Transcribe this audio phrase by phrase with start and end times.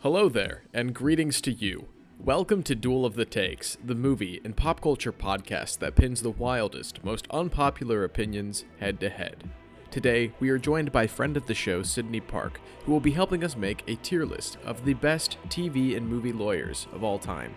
[0.00, 1.88] Hello there, and greetings to you.
[2.20, 6.30] Welcome to Duel of the Takes, the movie and pop culture podcast that pins the
[6.30, 9.48] wildest, most unpopular opinions head to head.
[9.90, 13.42] Today, we are joined by friend of the show, Sydney Park, who will be helping
[13.42, 17.54] us make a tier list of the best TV and movie lawyers of all time.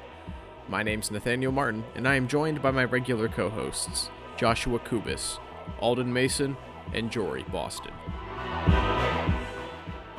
[0.70, 5.40] My name's Nathaniel Martin, and I am joined by my regular co hosts, Joshua Kubis,
[5.82, 6.56] Alden Mason,
[6.94, 7.92] and Jory Boston.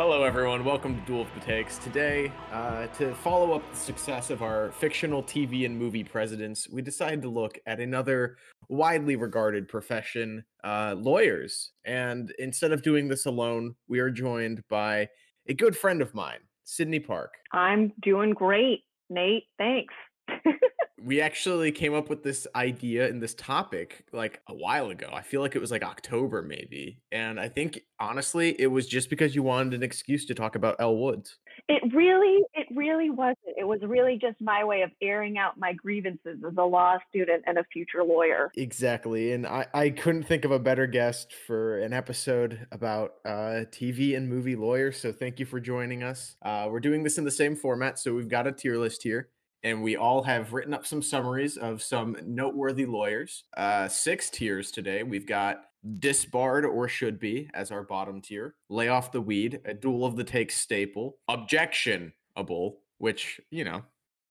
[0.03, 0.65] Hello, everyone.
[0.65, 1.77] Welcome to Duel of the Takes.
[1.77, 6.81] Today, uh, to follow up the success of our fictional TV and movie presidents, we
[6.81, 8.39] decided to look at another
[8.71, 11.73] widely regarded profession, uh, lawyers.
[11.85, 15.11] And instead of doing this alone, we are joined by
[15.49, 17.35] a good friend of mine, Sydney Park.
[17.53, 19.49] I'm doing great, Nate.
[19.59, 19.93] Thanks.
[21.03, 25.09] we actually came up with this idea and this topic like a while ago.
[25.13, 26.99] I feel like it was like October maybe.
[27.11, 30.77] And I think honestly it was just because you wanted an excuse to talk about
[30.79, 31.39] Elle Woods.
[31.69, 33.39] It really it really wasn't.
[33.57, 37.45] It was really just my way of airing out my grievances as a law student
[37.47, 38.51] and a future lawyer.
[38.57, 39.33] Exactly.
[39.33, 44.17] And I, I couldn't think of a better guest for an episode about uh, TV
[44.17, 44.99] and movie lawyers.
[44.99, 46.37] So thank you for joining us.
[46.43, 47.99] Uh, we're doing this in the same format.
[47.99, 49.29] So we've got a tier list here
[49.63, 53.45] and we all have written up some summaries of some noteworthy lawyers.
[53.57, 55.03] Uh, six tiers today.
[55.03, 55.65] We've got
[55.99, 58.55] disbarred or should be as our bottom tier.
[58.69, 61.19] Lay off the weed, a duel of the takes staple.
[61.29, 63.83] Objectionable, which you know,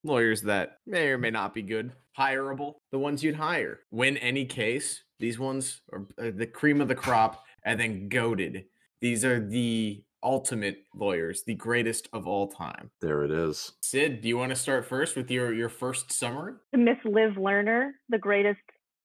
[0.04, 1.92] lawyers that may or may not be good.
[2.18, 3.80] Hireable, the ones you'd hire.
[3.92, 5.04] Win any case.
[5.20, 8.66] These ones are uh, the cream of the crop, and then goaded.
[9.02, 12.92] These are the ultimate lawyers, the greatest of all time.
[13.02, 13.74] There it is.
[13.82, 16.54] Sid, do you want to start first with your your first summary?
[16.74, 18.60] Miss Liv Lerner, the greatest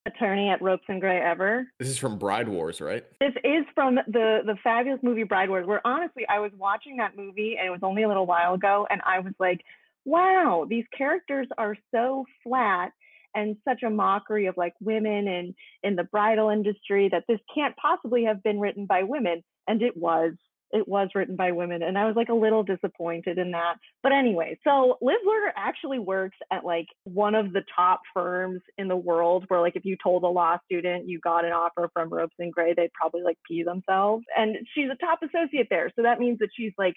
[0.07, 1.67] attorney at Ropes and Gray ever.
[1.79, 3.05] This is from Bride Wars, right?
[3.21, 7.17] This is from the the fabulous movie Bride Wars, where honestly I was watching that
[7.17, 9.61] movie and it was only a little while ago, and I was like,
[10.05, 12.93] wow, these characters are so flat
[13.35, 17.75] and such a mockery of like women and in the bridal industry that this can't
[17.77, 20.35] possibly have been written by women and it was
[20.75, 23.77] it was written by women and i was like a little disappointed in that.
[24.03, 28.89] But anyway so liv lerner actually works at like one of the top firms in
[28.89, 32.11] the world where like if you told a law student you got an offer from
[32.11, 34.25] ropes and gray they'd probably like pee themselves.
[34.37, 36.95] And she's a top associate there so that means that she's like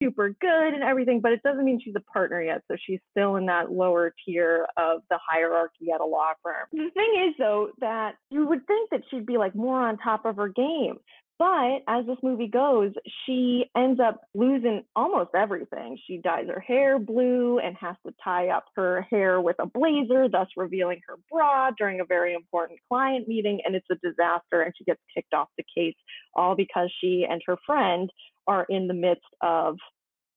[0.00, 3.36] super good and everything but it doesn't mean she's a partner yet so she's still
[3.36, 6.66] in that lower tier of the hierarchy at a law firm.
[6.72, 10.26] The thing is though that you would think that she'd be like more on top
[10.26, 10.98] of her game
[11.38, 12.92] but as this movie goes,
[13.24, 15.98] she ends up losing almost everything.
[16.06, 20.28] She dyes her hair blue and has to tie up her hair with a blazer,
[20.28, 23.60] thus revealing her bra during a very important client meeting.
[23.64, 24.62] And it's a disaster.
[24.62, 25.96] And she gets kicked off the case,
[26.34, 28.10] all because she and her friend
[28.46, 29.76] are in the midst of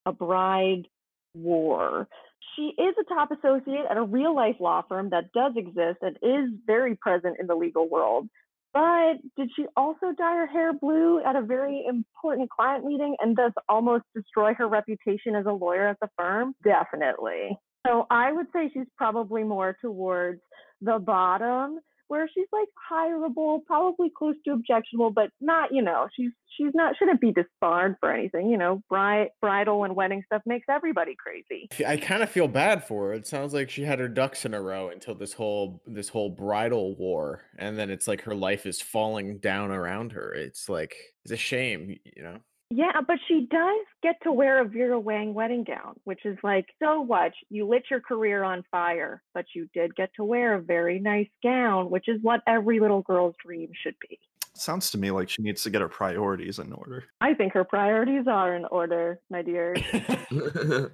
[0.05, 0.83] a bride
[1.33, 2.09] war.
[2.55, 6.17] She is a top associate at a real life law firm that does exist and
[6.21, 8.27] is very present in the legal world.
[8.73, 13.35] But did she also dye her hair blue at a very important client meeting and
[13.35, 16.53] thus almost destroy her reputation as a lawyer at the firm?
[16.63, 17.57] Definitely.
[17.87, 20.41] So I would say she's probably more towards
[20.81, 21.79] the bottom
[22.09, 26.95] where she's like hireable, probably close to objectionable, but not, you know, she's she's not
[26.97, 28.49] shouldn't be disbarred for anything.
[28.49, 31.69] You know, bride, bridal and wedding stuff makes everybody crazy.
[31.85, 33.13] I kind of feel bad for her.
[33.13, 36.29] It sounds like she had her ducks in a row until this whole this whole
[36.29, 40.33] bridal war, and then it's like her life is falling down around her.
[40.33, 42.39] It's like it's a shame, you know.
[42.71, 46.67] Yeah, but she does get to wear a Vera Wang wedding gown, which is like,
[46.77, 47.31] so what?
[47.49, 51.29] You lit your career on fire, but you did get to wear a very nice
[51.41, 54.19] gown, which is what every little girl's dream should be.
[54.53, 57.05] Sounds to me like she needs to get her priorities in order.
[57.21, 59.75] I think her priorities are in order, my dear.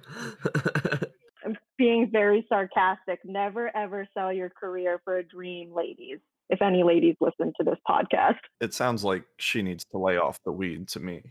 [1.44, 3.20] I'm being very sarcastic.
[3.24, 6.20] Never ever sell your career for a dream, ladies
[6.50, 8.38] if any ladies listen to this podcast.
[8.60, 11.22] It sounds like she needs to lay off the weed to me.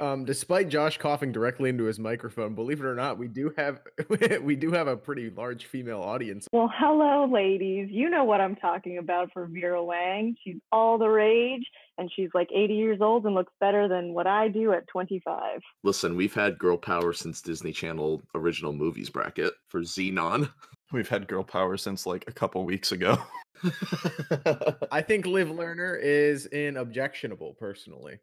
[0.00, 3.80] um, despite Josh coughing directly into his microphone, believe it or not, we do have
[4.42, 6.48] we do have a pretty large female audience.
[6.52, 7.88] Well, hello, ladies.
[7.90, 10.34] You know what I'm talking about for Vera Wang.
[10.42, 11.64] She's all the rage,
[11.98, 15.60] and she's like 80 years old and looks better than what I do at 25.
[15.82, 20.50] Listen, we've had girl power since Disney Channel original movies bracket for Zenon.
[20.92, 23.16] We've had girl power since like a couple weeks ago.
[24.90, 28.18] I think Liv Lerner is in objectionable personally.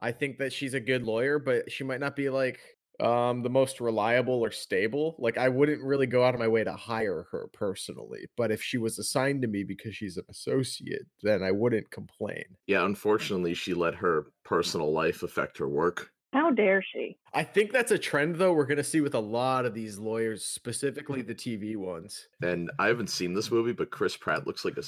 [0.00, 2.60] I think that she's a good lawyer, but she might not be like
[3.00, 5.16] um the most reliable or stable.
[5.18, 8.62] Like I wouldn't really go out of my way to hire her personally, but if
[8.62, 12.44] she was assigned to me because she's an associate, then I wouldn't complain.
[12.66, 16.10] Yeah, unfortunately, she let her personal life affect her work.
[16.34, 17.16] How dare she?
[17.32, 20.44] I think that's a trend though we're gonna see with a lot of these lawyers,
[20.44, 22.26] specifically the TV ones.
[22.42, 24.82] And I haven't seen this movie, but Chris Pratt looks like a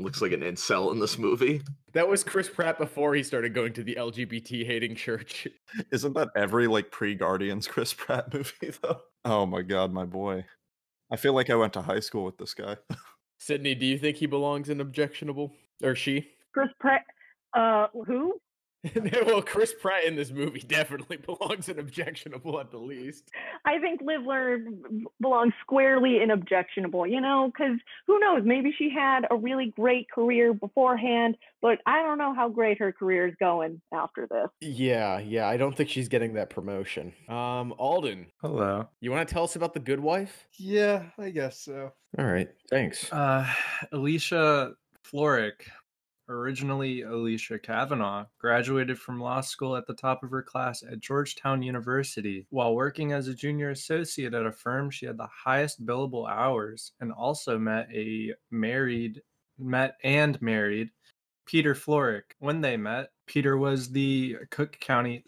[0.00, 1.60] looks like an incel in this movie.
[1.92, 5.48] That was Chris Pratt before he started going to the LGBT hating church.
[5.90, 9.00] Isn't that every like pre Guardians Chris Pratt movie though?
[9.24, 10.44] Oh my god, my boy.
[11.10, 12.76] I feel like I went to high school with this guy.
[13.38, 15.52] Sydney, do you think he belongs in objectionable
[15.82, 16.28] or she?
[16.54, 17.02] Chris Pratt.
[17.54, 18.40] Uh, who?
[19.26, 23.30] well, Chris Pratt in this movie definitely belongs in objectionable at the least.
[23.64, 24.64] I think Liv Lerner
[25.20, 28.42] belongs squarely in objectionable, you know, because who knows?
[28.44, 32.92] Maybe she had a really great career beforehand, but I don't know how great her
[32.92, 34.48] career is going after this.
[34.60, 37.12] Yeah, yeah, I don't think she's getting that promotion.
[37.28, 38.88] Um, Alden, Hello.
[39.00, 40.48] you want to tell us about the Good Wife?
[40.58, 41.92] Yeah, I guess so.
[42.18, 43.10] All right, thanks.
[43.12, 43.46] Uh,
[43.92, 44.72] Alicia
[45.04, 45.68] Florrick,
[46.28, 51.62] originally Alicia Cavanaugh, graduated from law school at the top of her class at Georgetown
[51.62, 52.46] University.
[52.50, 56.92] While working as a junior associate at a firm, she had the highest billable hours
[57.00, 59.22] and also met a married,
[59.58, 60.90] met and married
[61.46, 62.34] Peter Florrick.
[62.38, 65.22] When they met, Peter was the Cook County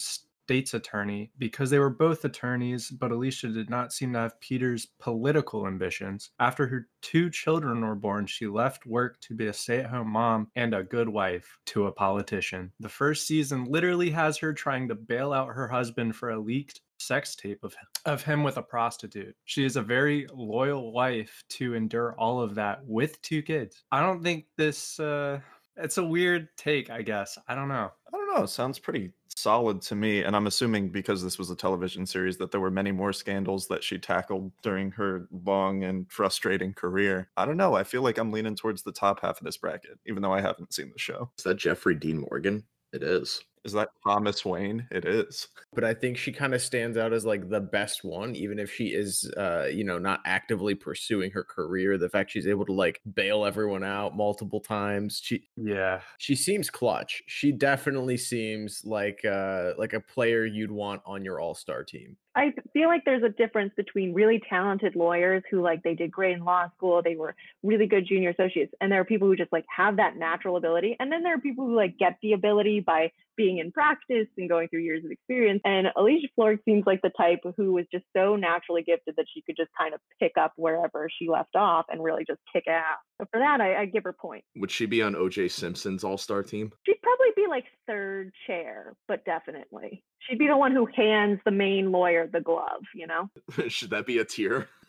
[0.44, 4.86] state's attorney because they were both attorneys, but Alicia did not seem to have Peter's
[5.00, 6.30] political ambitions.
[6.38, 10.10] After her two children were born, she left work to be a stay at home
[10.10, 12.72] mom and a good wife to a politician.
[12.78, 16.80] The first season literally has her trying to bail out her husband for a leaked
[16.98, 17.74] sex tape of
[18.06, 19.34] of him with a prostitute.
[19.44, 23.82] She is a very loyal wife to endure all of that with two kids.
[23.90, 25.40] I don't think this uh
[25.76, 27.38] it's a weird take, I guess.
[27.48, 27.90] I don't know.
[28.08, 28.44] I don't know.
[28.44, 30.22] It sounds pretty solid to me.
[30.22, 33.66] And I'm assuming because this was a television series that there were many more scandals
[33.68, 37.30] that she tackled during her long and frustrating career.
[37.36, 37.74] I don't know.
[37.74, 40.40] I feel like I'm leaning towards the top half of this bracket, even though I
[40.40, 41.30] haven't seen the show.
[41.38, 42.64] Is that Jeffrey Dean Morgan?
[42.92, 43.42] It is.
[43.64, 44.86] Is that Thomas Wayne?
[44.90, 45.48] It is.
[45.74, 48.72] But I think she kind of stands out as like the best one, even if
[48.72, 51.98] she is, uh, you know, not actively pursuing her career.
[51.98, 56.02] The fact she's able to like bail everyone out multiple times, she Yeah.
[56.18, 57.22] she seems clutch.
[57.26, 62.18] She definitely seems like uh like a player you'd want on your all star team.
[62.36, 66.36] I feel like there's a difference between really talented lawyers who like they did great
[66.36, 69.52] in law school, they were really good junior associates, and there are people who just
[69.52, 72.80] like have that natural ability, and then there are people who like get the ability
[72.80, 75.60] by being in practice and going through years of experience.
[75.64, 79.42] And Alicia Florrick seems like the type who was just so naturally gifted that she
[79.42, 82.98] could just kind of pick up wherever she left off and really just kick ass.
[83.20, 84.46] So for that, I, I give her points.
[84.56, 86.72] Would she be on OJ Simpson's All Star team?
[86.86, 90.02] She'd probably be like third chair, but definitely.
[90.28, 93.28] She'd be the one who hands the main lawyer the glove, you know?
[93.68, 94.68] Should that be a tier?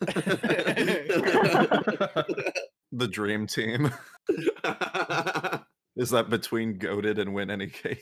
[2.92, 3.92] The dream team.
[5.96, 7.98] Is that between goaded and win any game?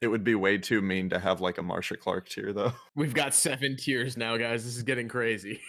[0.00, 2.72] it would be way too mean to have like a Marcia Clark tier though.
[2.96, 4.64] We've got seven tiers now, guys.
[4.64, 5.60] This is getting crazy.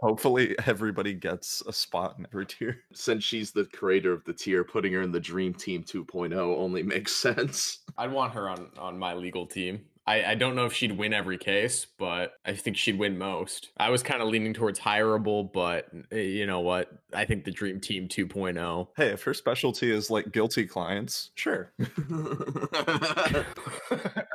[0.00, 2.78] Hopefully everybody gets a spot in every tier.
[2.92, 6.82] Since she's the creator of the tier, putting her in the Dream Team 2.0 only
[6.82, 7.80] makes sense.
[7.98, 9.84] I'd want her on on my legal team.
[10.06, 13.70] I, I don't know if she'd win every case, but I think she'd win most.
[13.76, 16.90] I was kind of leaning towards hireable, but uh, you know what?
[17.14, 18.14] I think the Dream Team oh.
[18.14, 18.88] 2.0.
[18.96, 21.72] Hey, if her specialty is like guilty clients, sure.
[21.78, 21.84] Are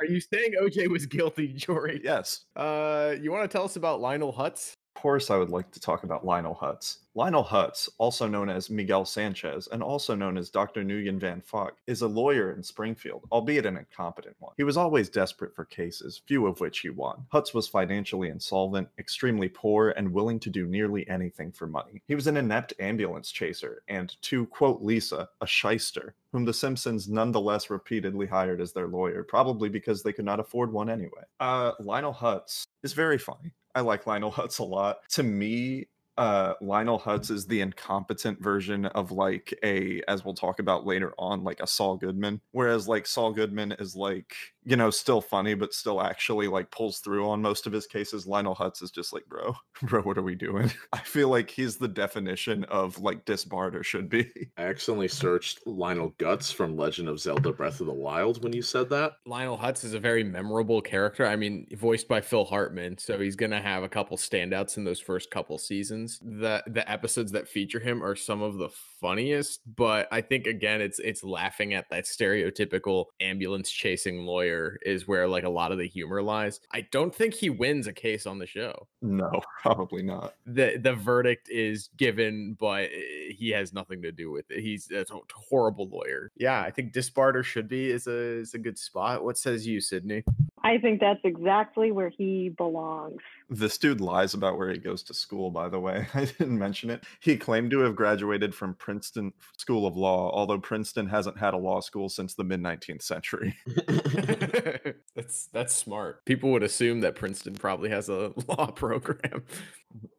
[0.08, 2.00] you saying OJ was guilty, Jory?
[2.02, 2.44] Yes.
[2.54, 4.76] Uh, you want to tell us about Lionel Hutz?
[4.96, 7.00] Of course, I would like to talk about Lionel Hutz.
[7.14, 10.82] Lionel Hutz, also known as Miguel Sanchez and also known as Dr.
[10.82, 14.54] Nguyen Van Phuoc, is a lawyer in Springfield, albeit an incompetent one.
[14.56, 17.26] He was always desperate for cases, few of which he won.
[17.30, 22.02] Hutz was financially insolvent, extremely poor, and willing to do nearly anything for money.
[22.08, 27.08] He was an inept ambulance chaser, and to quote Lisa, a shyster, whom the Simpsons
[27.08, 31.22] nonetheless repeatedly hired as their lawyer, probably because they could not afford one anyway.
[31.40, 33.52] Uh, Lionel Hutz is very funny.
[33.76, 34.96] I like Lionel Hutz a lot.
[35.10, 40.60] To me, uh, Lionel Hutz is the incompetent version of like a, as we'll talk
[40.60, 42.40] about later on, like a Saul Goodman.
[42.52, 44.34] Whereas like Saul Goodman is like,
[44.66, 48.26] you know, still funny, but still actually like pulls through on most of his cases.
[48.26, 50.70] Lionel Hutz is just like, bro, bro, what are we doing?
[50.92, 54.30] I feel like he's the definition of like disbarred or should be.
[54.58, 58.62] I accidentally searched Lionel Guts from Legend of Zelda Breath of the Wild when you
[58.62, 59.12] said that.
[59.24, 61.24] Lionel Hutz is a very memorable character.
[61.24, 65.00] I mean, voiced by Phil Hartman, so he's gonna have a couple standouts in those
[65.00, 65.76] first couple seasons.
[65.76, 68.68] seasons, the the episodes that feature him are some of the
[69.00, 69.60] funniest.
[69.76, 75.26] But I think again, it's it's laughing at that stereotypical ambulance chasing lawyer is where
[75.26, 76.60] like a lot of the humor lies.
[76.72, 78.86] I don't think he wins a case on the show.
[79.02, 80.34] No, probably not.
[80.46, 84.60] the The verdict is given, but eh, he has nothing to do with it.
[84.60, 86.30] He's a horrible lawyer.
[86.36, 89.24] Yeah, I think Disbarter should be is a is a good spot.
[89.24, 90.24] What says you, Sydney?
[90.66, 93.20] I think that's exactly where he belongs.
[93.48, 96.08] This dude lies about where he goes to school, by the way.
[96.14, 97.04] I didn't mention it.
[97.20, 101.56] He claimed to have graduated from Princeton School of Law, although Princeton hasn't had a
[101.56, 103.56] law school since the mid 19th century.
[105.14, 106.24] that's that's smart.
[106.24, 109.44] People would assume that Princeton probably has a law program.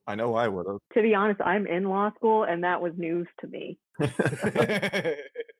[0.07, 0.77] I know I would have.
[0.93, 3.77] To be honest, I'm in law school and that was news to me.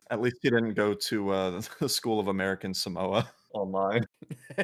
[0.10, 4.06] At least he didn't go to uh, the School of American Samoa online.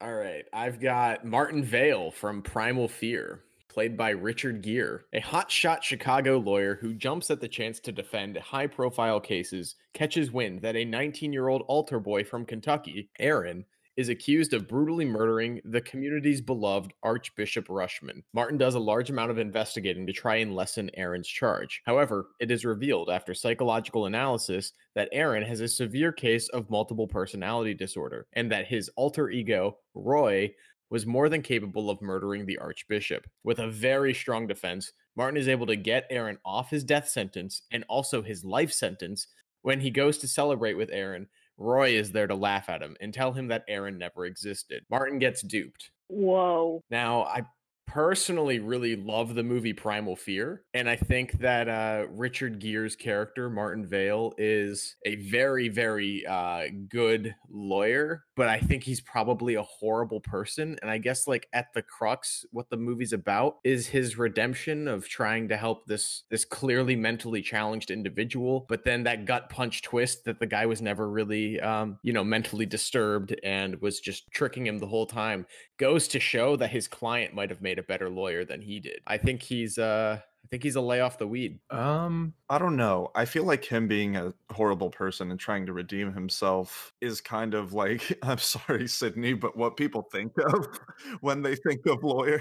[0.00, 5.82] All right, I've got Martin Vail from Primal Fear, played by Richard Gere, a hotshot
[5.82, 10.84] Chicago lawyer who jumps at the chance to defend high-profile cases, catches wind that a
[10.84, 13.64] 19-year-old altar boy from Kentucky, Aaron,
[13.98, 18.22] is accused of brutally murdering the community's beloved Archbishop Rushman.
[18.32, 21.82] Martin does a large amount of investigating to try and lessen Aaron's charge.
[21.84, 27.08] However, it is revealed after psychological analysis that Aaron has a severe case of multiple
[27.08, 30.54] personality disorder and that his alter ego, Roy,
[30.90, 33.26] was more than capable of murdering the Archbishop.
[33.42, 37.62] With a very strong defense, Martin is able to get Aaron off his death sentence
[37.72, 39.26] and also his life sentence.
[39.62, 41.26] When he goes to celebrate with Aaron,
[41.58, 44.84] Roy is there to laugh at him and tell him that Aaron never existed.
[44.90, 45.90] Martin gets duped.
[46.08, 46.82] Whoa.
[46.90, 47.42] Now, I
[47.88, 53.48] personally really love the movie Primal Fear, and I think that uh, Richard Gere's character,
[53.48, 59.62] Martin Vail, is a very, very uh, good lawyer, but I think he's probably a
[59.62, 60.76] horrible person.
[60.82, 65.08] And I guess, like at the crux, what the movie's about is his redemption of
[65.08, 70.24] trying to help this this clearly mentally challenged individual, but then that gut punch twist
[70.26, 74.66] that the guy was never really, um, you know, mentally disturbed and was just tricking
[74.66, 75.46] him the whole time
[75.78, 79.00] goes to show that his client might have made a better lawyer than he did.
[79.06, 81.60] I think he's uh I think he's a lay off the weed.
[81.68, 83.10] Um, I don't know.
[83.14, 87.52] I feel like him being a horrible person and trying to redeem himself is kind
[87.52, 90.66] of like, I'm sorry, Sydney, but what people think of
[91.20, 92.40] when they think of lawyers.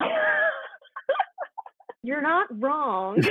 [2.02, 3.22] You're not wrong.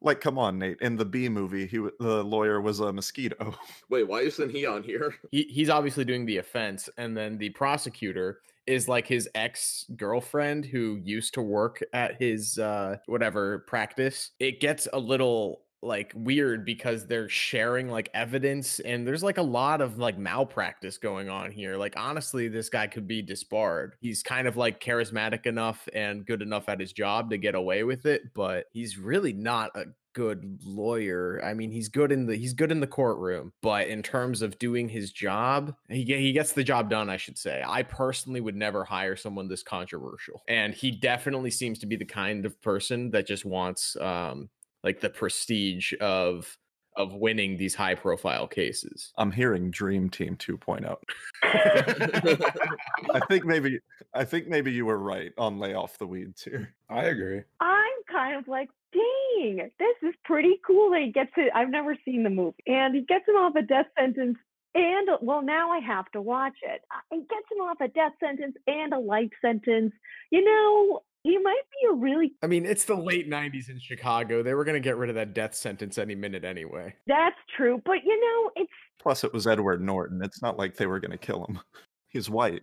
[0.00, 0.80] like, come on, Nate.
[0.80, 3.54] In the B movie, he w- the lawyer was a mosquito.
[3.88, 5.14] Wait, why isn't he on here?
[5.30, 10.64] He he's obviously doing the offense, and then the prosecutor is like his ex girlfriend
[10.64, 14.30] who used to work at his uh whatever practice.
[14.38, 19.42] It gets a little like weird because they're sharing like evidence and there's like a
[19.42, 21.76] lot of like malpractice going on here.
[21.76, 23.96] Like honestly, this guy could be disbarred.
[24.00, 27.84] He's kind of like charismatic enough and good enough at his job to get away
[27.84, 31.40] with it, but he's really not a good lawyer.
[31.44, 34.58] I mean, he's good in the he's good in the courtroom, but in terms of
[34.58, 37.62] doing his job, he he gets the job done, I should say.
[37.66, 40.42] I personally would never hire someone this controversial.
[40.48, 44.48] And he definitely seems to be the kind of person that just wants um
[44.84, 46.56] like the prestige of
[46.96, 49.12] of winning these high profile cases.
[49.18, 50.56] I'm hearing Dream Team oh.
[50.56, 50.96] 2.0.
[53.12, 53.80] I think maybe
[54.14, 56.72] I think maybe you were right on lay off the weeds here.
[56.88, 57.42] I agree.
[57.60, 61.50] I'm kind of like, dang, this is pretty cool that he gets it.
[61.54, 62.62] I've never seen the movie.
[62.66, 64.38] And he gets him off a death sentence.
[64.76, 66.80] And well, now I have to watch it.
[66.92, 69.92] Uh, He gets him off a death sentence and a life sentence.
[70.30, 74.42] You know, he might be a really, I mean, it's the late 90s in Chicago.
[74.42, 76.94] They were going to get rid of that death sentence any minute anyway.
[77.06, 77.80] that's true.
[77.84, 80.22] But you know, it's, Plus, it was Edward Norton.
[80.22, 81.60] It's not like they were going to kill him.
[82.08, 82.62] He's white.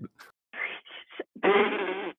[1.43, 2.15] it's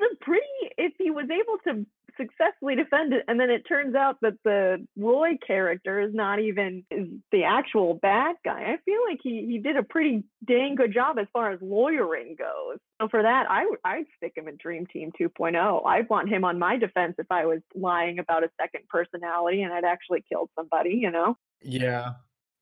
[0.00, 0.46] a pretty
[0.78, 1.84] if he was able to
[2.16, 6.84] successfully defend it and then it turns out that the roy character is not even
[7.32, 8.74] the actual bad guy.
[8.74, 12.36] I feel like he he did a pretty dang good job as far as lawyering
[12.38, 12.78] goes.
[13.00, 16.58] So for that i i'd stick him in dream team 2.0 i'd want him on
[16.58, 20.94] my defense if i was lying about a second personality and i'd actually killed somebody
[20.94, 21.36] you know?
[21.62, 22.12] Yeah,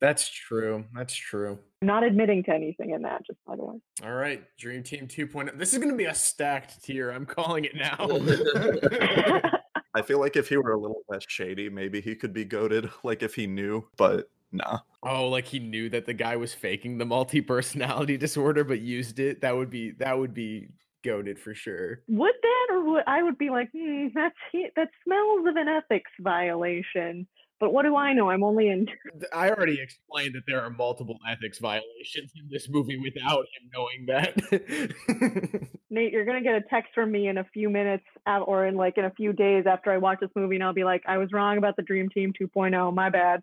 [0.04, 0.84] that's true.
[0.94, 1.58] That's true.
[1.82, 5.58] not admitting to anything in that just by the way All right, Dream Team 2.0.
[5.58, 7.10] This is going to be a stacked tier.
[7.10, 7.96] I'm calling it now.
[9.94, 12.90] I feel like if he were a little less shady, maybe he could be goaded,
[13.04, 14.80] like if he knew, but nah.
[15.02, 19.40] oh, like he knew that the guy was faking the multi-personality disorder but used it.
[19.40, 20.68] That would be that would be
[21.04, 22.00] goaded for sure.
[22.08, 24.34] would that or would I would be like, hmm, that's
[24.76, 27.26] that smells of an ethics violation.
[27.60, 28.30] But what do I know?
[28.30, 28.86] I'm only in.
[29.32, 34.06] I already explained that there are multiple ethics violations in this movie without him knowing
[34.06, 35.70] that.
[35.90, 38.74] Nate, you're gonna get a text from me in a few minutes, uh, or in
[38.74, 41.18] like in a few days after I watch this movie, and I'll be like, I
[41.18, 42.92] was wrong about the Dream Team 2.0.
[42.94, 43.40] My bad.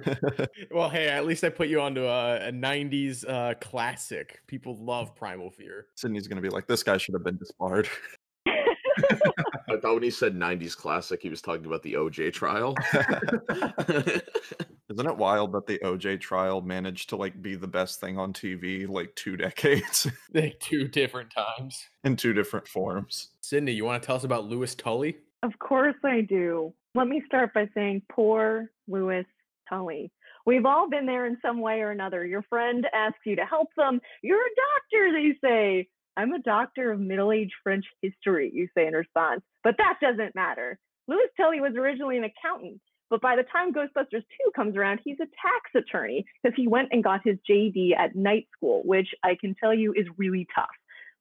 [0.70, 4.40] well, hey, at least I put you onto a, a 90s uh, classic.
[4.46, 5.86] People love Primal Fear.
[5.94, 7.88] Sydney's gonna be like, this guy should have been disbarred.
[9.68, 12.74] I thought when he said 90s classic, he was talking about the OJ trial.
[14.88, 18.32] Isn't it wild that the OJ trial managed to like be the best thing on
[18.32, 21.88] TV like two decades Like two different times.
[22.04, 23.30] in two different forms?
[23.40, 25.16] Sydney, you want to tell us about Louis Tully?
[25.42, 26.72] Of course I do.
[26.94, 29.24] Let me start by saying poor Louis
[29.68, 30.10] Tully.
[30.46, 32.24] We've all been there in some way or another.
[32.24, 34.00] Your friend asks you to help them.
[34.22, 34.54] You're a
[34.94, 35.88] doctor, they say.
[36.16, 39.42] I'm a doctor of middle age French history, you say in response.
[39.62, 40.78] But that doesn't matter.
[41.08, 42.80] Louis Tully was originally an accountant,
[43.10, 44.24] but by the time Ghostbusters 2
[44.56, 48.48] comes around, he's a tax attorney because he went and got his JD at night
[48.56, 50.66] school, which I can tell you is really tough.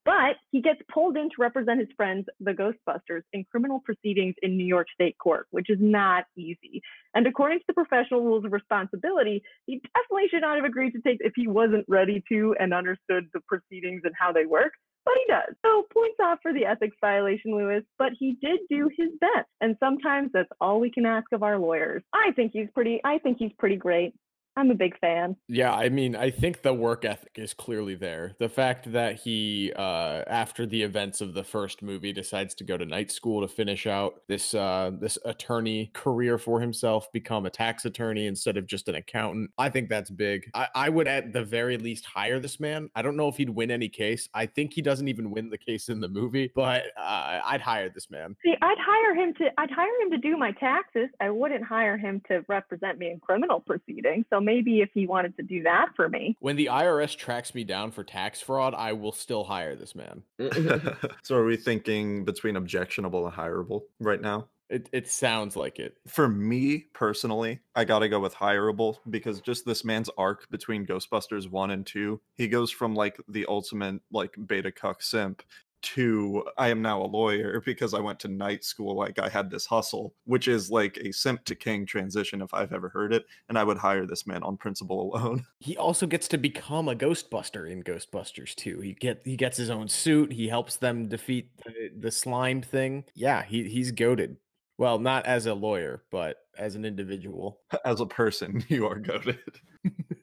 [0.05, 4.55] But he gets pulled in to represent his friends, the Ghostbusters, in criminal proceedings in
[4.55, 6.81] New York State Court, which is not easy.
[7.15, 11.01] And according to the professional rules of responsibility, he definitely should not have agreed to
[11.01, 14.73] take if he wasn't ready to and understood the proceedings and how they work.
[15.05, 15.55] But he does.
[15.63, 19.47] So points off for the ethics violation, Louis, but he did do his best.
[19.61, 22.03] And sometimes that's all we can ask of our lawyers.
[22.13, 24.13] I think he's pretty I think he's pretty great.
[24.57, 25.35] I'm a big fan.
[25.47, 28.33] Yeah, I mean, I think the work ethic is clearly there.
[28.39, 32.77] The fact that he, uh, after the events of the first movie, decides to go
[32.77, 37.49] to night school to finish out this uh, this attorney career for himself, become a
[37.49, 39.51] tax attorney instead of just an accountant.
[39.57, 40.49] I think that's big.
[40.53, 42.89] I, I would, at the very least, hire this man.
[42.95, 44.29] I don't know if he'd win any case.
[44.33, 47.89] I think he doesn't even win the case in the movie, but uh, I'd hire
[47.89, 48.37] this man.
[48.43, 51.09] See, I'd hire him to I'd hire him to do my taxes.
[51.19, 54.25] I wouldn't hire him to represent me in criminal proceedings.
[54.29, 56.37] So maybe if he wanted to do that for me.
[56.39, 60.23] When the IRS tracks me down for tax fraud, I will still hire this man.
[61.23, 64.47] so are we thinking between objectionable and hireable right now?
[64.67, 65.97] It it sounds like it.
[66.07, 71.49] For me personally, I gotta go with hireable because just this man's arc between Ghostbusters
[71.49, 75.43] 1 and 2, he goes from like the ultimate like beta cuck simp
[75.85, 78.95] to I am now a lawyer because I went to night school.
[78.95, 82.73] Like I had this hustle, which is like a simp to king transition if I've
[82.73, 83.25] ever heard it.
[83.49, 85.45] And I would hire this man on principle alone.
[85.59, 88.81] He also gets to become a Ghostbuster in Ghostbusters too.
[88.81, 90.31] He get he gets his own suit.
[90.31, 93.05] He helps them defeat the, the slime thing.
[93.15, 94.37] Yeah, he he's goaded.
[94.77, 97.59] Well, not as a lawyer, but as an individual.
[97.85, 99.39] As a person, you are goaded.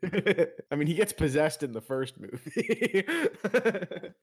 [0.71, 3.05] I mean, he gets possessed in the first movie.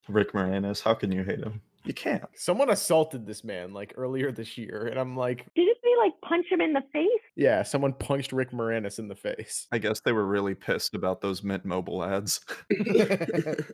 [0.09, 1.61] Rick Moranis, how can you hate him?
[1.85, 2.23] You can't.
[2.35, 6.47] Someone assaulted this man like earlier this year, and I'm like, Didn't they like punch
[6.51, 7.07] him in the face?
[7.35, 9.67] yeah, someone punched Rick Moranis in the face.
[9.71, 12.41] I guess they were really pissed about those Mint Mobile ads.
[12.71, 12.75] I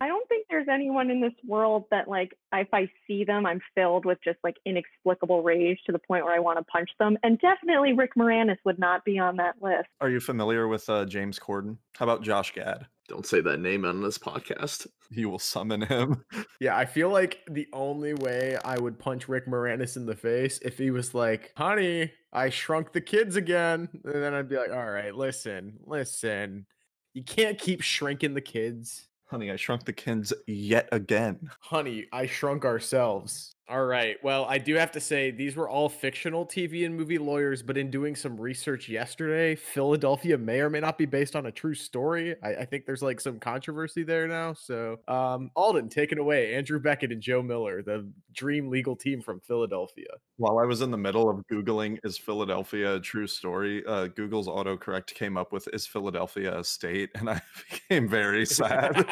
[0.07, 4.05] don't think there's anyone in this world that like if I see them, I'm filled
[4.05, 7.17] with just like inexplicable rage to the point where I want to punch them.
[7.23, 9.89] And definitely Rick Moranis would not be on that list.
[9.99, 11.75] Are you familiar with uh, James Corden?
[11.97, 12.87] How about Josh Gad?
[13.09, 14.87] Don't say that name on this podcast.
[15.11, 16.23] You will summon him.
[16.61, 20.57] Yeah, I feel like the only way I would punch Rick Moranis in the face
[20.61, 24.71] if he was like, "Honey, I shrunk the kids again," and then I'd be like,
[24.71, 26.65] "All right, listen, listen,
[27.13, 31.49] you can't keep shrinking the kids." Honey, I shrunk the kids yet again.
[31.59, 33.54] Honey, I shrunk ourselves.
[33.67, 34.15] All right.
[34.23, 37.79] Well, I do have to say these were all fictional TV and movie lawyers, but
[37.79, 41.73] in doing some research yesterday, Philadelphia may or may not be based on a true
[41.73, 42.35] story.
[42.43, 44.53] I, I think there's like some controversy there now.
[44.53, 46.53] So, um, Alden, take it away.
[46.53, 50.09] Andrew Beckett and Joe Miller, the dream legal team from Philadelphia.
[50.37, 53.83] While I was in the middle of Googling, is Philadelphia a true story?
[53.87, 57.09] Uh, Google's autocorrect came up with, is Philadelphia a state?
[57.15, 59.07] And I became very sad.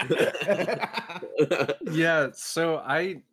[1.92, 3.24] yeah, so I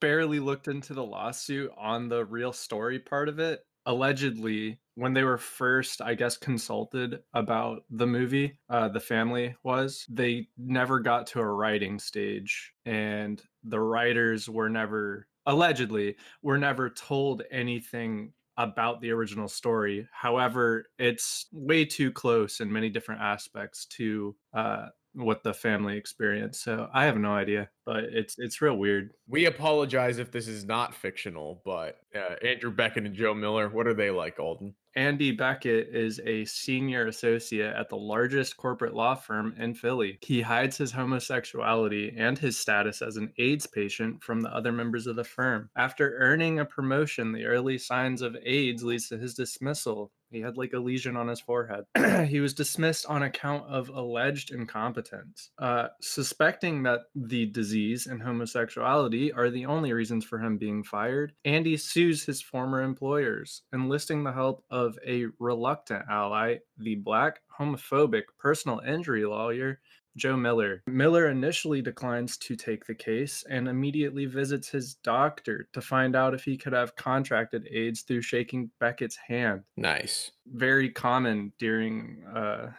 [0.00, 3.64] barely looked into the lawsuit on the real story part of it.
[3.86, 10.06] Allegedly, when they were first, I guess, consulted about the movie, uh, the family was,
[10.08, 16.88] they never got to a writing stage, and the writers were never, allegedly, were never
[16.88, 20.08] told anything about the original story.
[20.12, 26.62] However, it's way too close in many different aspects to uh, what the family experienced.
[26.62, 29.10] So I have no idea, but it's it's real weird.
[29.28, 33.86] we apologize if this is not fictional, but uh, Andrew Beckett and Joe Miller, what
[33.86, 34.74] are they like, Alden?
[34.96, 40.18] Andy Beckett is a senior associate at the largest corporate law firm in Philly.
[40.22, 45.06] He hides his homosexuality and his status as an AIDS patient from the other members
[45.08, 45.68] of the firm.
[45.76, 50.12] After earning a promotion, the early signs of AIDS leads to his dismissal.
[50.30, 51.84] He had like a lesion on his forehead.
[52.28, 57.73] he was dismissed on account of alleged incompetence, uh, suspecting that the disease
[58.06, 61.32] and homosexuality are the only reasons for him being fired.
[61.44, 68.22] Andy sues his former employers, enlisting the help of a reluctant ally, the black homophobic
[68.38, 69.80] personal injury lawyer
[70.16, 70.82] Joe Miller.
[70.86, 76.34] Miller initially declines to take the case and immediately visits his doctor to find out
[76.34, 79.62] if he could have contracted AIDS through shaking Beckett's hand.
[79.76, 80.30] Nice.
[80.46, 82.70] Very common during uh,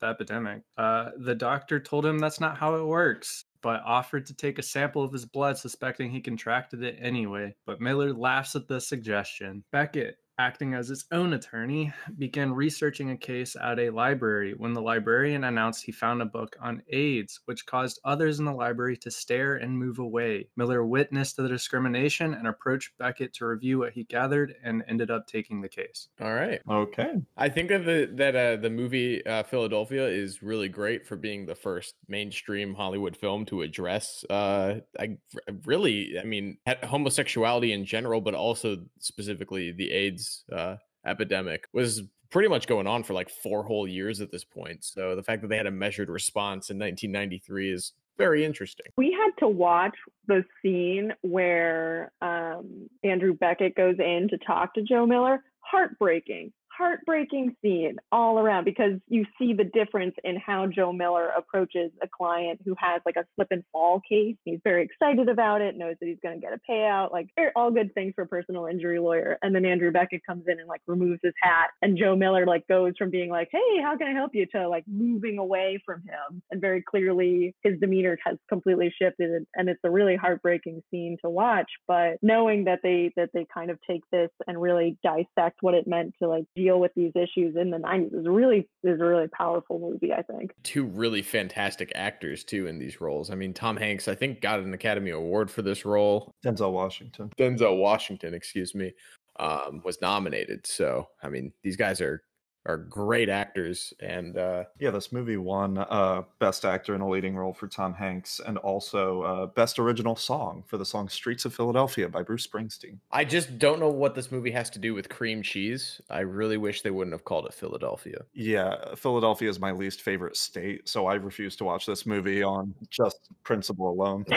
[0.00, 0.62] the epidemic.
[0.76, 3.45] Uh, the doctor told him that's not how it works.
[3.66, 7.56] But offered to take a sample of his blood, suspecting he contracted it anyway.
[7.66, 9.64] But Miller laughs at the suggestion.
[9.72, 14.80] Beckett acting as its own attorney, began researching a case at a library when the
[14.80, 19.10] librarian announced he found a book on AIDS, which caused others in the library to
[19.10, 20.48] stare and move away.
[20.56, 25.26] Miller witnessed the discrimination and approached Beckett to review what he gathered and ended up
[25.26, 26.08] taking the case.
[26.20, 26.60] All right.
[26.70, 27.14] Okay.
[27.36, 31.46] I think that the that uh, the movie uh, Philadelphia is really great for being
[31.46, 35.16] the first mainstream Hollywood film to address uh I
[35.64, 42.48] really I mean homosexuality in general but also specifically the AIDS uh, epidemic was pretty
[42.48, 44.84] much going on for like four whole years at this point.
[44.84, 48.86] So the fact that they had a measured response in 1993 is very interesting.
[48.96, 49.94] We had to watch
[50.26, 55.42] the scene where um, Andrew Beckett goes in to talk to Joe Miller.
[55.60, 61.90] Heartbreaking heartbreaking scene all around because you see the difference in how Joe Miller approaches
[62.02, 64.36] a client who has like a slip and fall case.
[64.44, 67.70] He's very excited about it, knows that he's going to get a payout, like all
[67.70, 69.38] good things for a personal injury lawyer.
[69.42, 72.66] And then Andrew Beckett comes in and like removes his hat, and Joe Miller like
[72.68, 76.02] goes from being like, "Hey, how can I help you?" to like moving away from
[76.02, 81.16] him, and very clearly his demeanor has completely shifted, and it's a really heartbreaking scene
[81.22, 81.70] to watch.
[81.86, 85.86] But knowing that they that they kind of take this and really dissect what it
[85.86, 89.28] meant to like deal with these issues in the 90s is really is a really
[89.28, 90.52] powerful movie i think.
[90.62, 93.30] Two really fantastic actors too in these roles.
[93.30, 96.34] I mean tom hanks i think got an academy award for this role.
[96.44, 97.30] Denzel washington.
[97.38, 98.92] Denzel washington excuse me
[99.38, 100.66] um, was nominated.
[100.66, 102.22] So i mean these guys are
[102.66, 107.36] are great actors and uh yeah this movie won uh best actor in a leading
[107.36, 111.54] role for tom hanks and also uh best original song for the song streets of
[111.54, 112.98] philadelphia by bruce springsteen.
[113.10, 116.00] I just don't know what this movie has to do with cream cheese.
[116.10, 118.24] I really wish they wouldn't have called it philadelphia.
[118.34, 122.74] Yeah philadelphia is my least favorite state so i refuse to watch this movie on
[122.90, 124.24] just principle alone.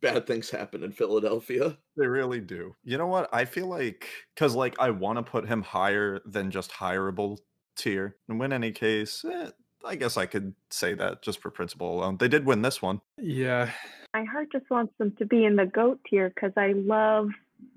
[0.00, 1.76] Bad things happen in philadelphia.
[1.96, 2.74] They really do.
[2.84, 3.28] You know what?
[3.32, 7.38] I feel like because like i want to put him higher than just hireable
[7.74, 8.16] tier.
[8.28, 9.48] And win any case, eh,
[9.82, 12.18] I guess I could say that just for principle alone.
[12.18, 13.00] They did win this one.
[13.16, 13.70] Yeah.
[14.12, 17.30] My heart just wants them to be in the GOAT tier because I love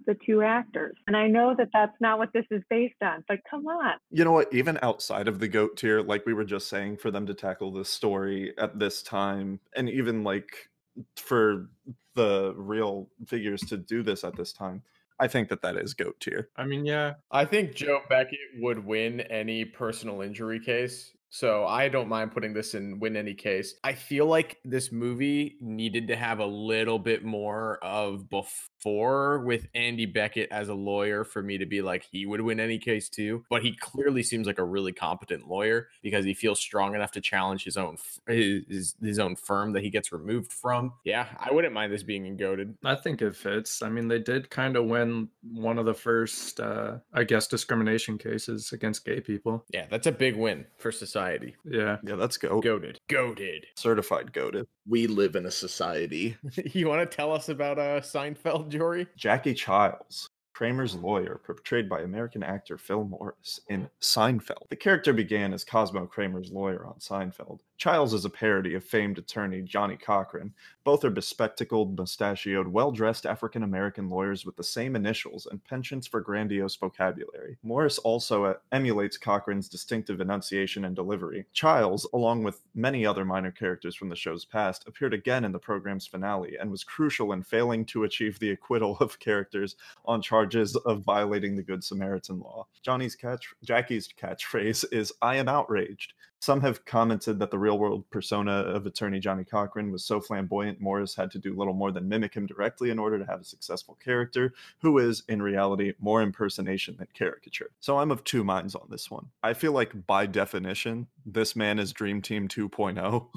[0.05, 0.97] the two actors.
[1.07, 3.93] And I know that that's not what this is based on, but come on.
[4.11, 4.53] You know what?
[4.53, 7.71] Even outside of the GOAT tier, like we were just saying, for them to tackle
[7.71, 10.69] this story at this time, and even like
[11.15, 11.69] for
[12.15, 14.81] the real figures to do this at this time,
[15.19, 16.49] I think that that is goat tier.
[16.57, 17.13] I mean, yeah.
[17.31, 21.14] I think Joe Beckett would win any personal injury case.
[21.35, 23.75] So I don't mind putting this in win any case.
[23.83, 29.67] I feel like this movie needed to have a little bit more of before with
[29.75, 33.09] Andy Beckett as a lawyer for me to be like he would win any case
[33.09, 33.43] too.
[33.49, 37.19] But he clearly seems like a really competent lawyer because he feels strong enough to
[37.19, 37.97] challenge his own
[38.29, 40.93] his his own firm that he gets removed from.
[41.03, 42.77] Yeah, I wouldn't mind this being in goaded.
[42.85, 43.81] I think it fits.
[43.81, 48.17] I mean, they did kind of win one of the first, uh, I guess, discrimination
[48.17, 49.65] cases against gay people.
[49.73, 51.55] Yeah, that's a big win for society society.
[51.65, 51.97] Yeah.
[52.03, 52.99] Yeah, that's go goaded.
[53.09, 53.65] Goaded.
[53.75, 54.67] Certified goaded.
[54.87, 56.37] We live in a society.
[56.73, 59.07] you want to tell us about uh Seinfeld, Jory?
[59.17, 64.69] Jackie Chiles Kramer's lawyer, portrayed by American actor Phil Morris in Seinfeld.
[64.69, 67.59] The character began as Cosmo Kramer's lawyer on Seinfeld.
[67.77, 70.53] Chiles is a parody of famed attorney Johnnie Cochran.
[70.85, 76.07] Both are bespectacled, mustachioed, well dressed African American lawyers with the same initials and penchants
[76.07, 77.57] for grandiose vocabulary.
[77.63, 81.45] Morris also uh, emulates Cochran's distinctive enunciation and delivery.
[81.53, 85.59] Chiles, along with many other minor characters from the show's past, appeared again in the
[85.59, 90.75] program's finale and was crucial in failing to achieve the acquittal of characters on charges
[90.75, 92.67] of violating the Good Samaritan law.
[92.83, 96.13] Johnny's catch Jackie's catchphrase is I am outraged.
[96.39, 100.79] Some have commented that the real world persona of attorney Johnnie Cochran was so flamboyant,
[100.79, 103.45] Morris had to do little more than mimic him directly in order to have a
[103.45, 107.71] successful character, who is, in reality, more impersonation than caricature.
[107.79, 109.27] So I'm of two minds on this one.
[109.41, 113.27] I feel like, by definition, this man is Dream Team 2.0.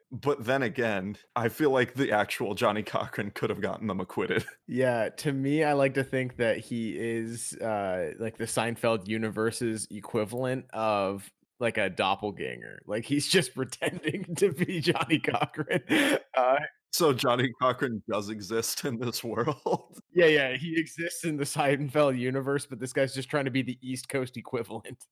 [0.10, 4.44] but then again, I feel like the actual Johnnie Cochran could have gotten them acquitted.
[4.72, 9.88] Yeah, to me, I like to think that he is uh, like the Seinfeld universe's
[9.90, 11.28] equivalent of
[11.60, 12.80] like a doppelganger.
[12.86, 15.82] Like he's just pretending to be Johnnie Cochran.
[16.36, 16.56] Uh,
[16.92, 20.00] so Johnnie Cochran does exist in this world.
[20.14, 23.62] yeah, yeah, he exists in the Seinfeld universe, but this guy's just trying to be
[23.62, 25.04] the East Coast equivalent.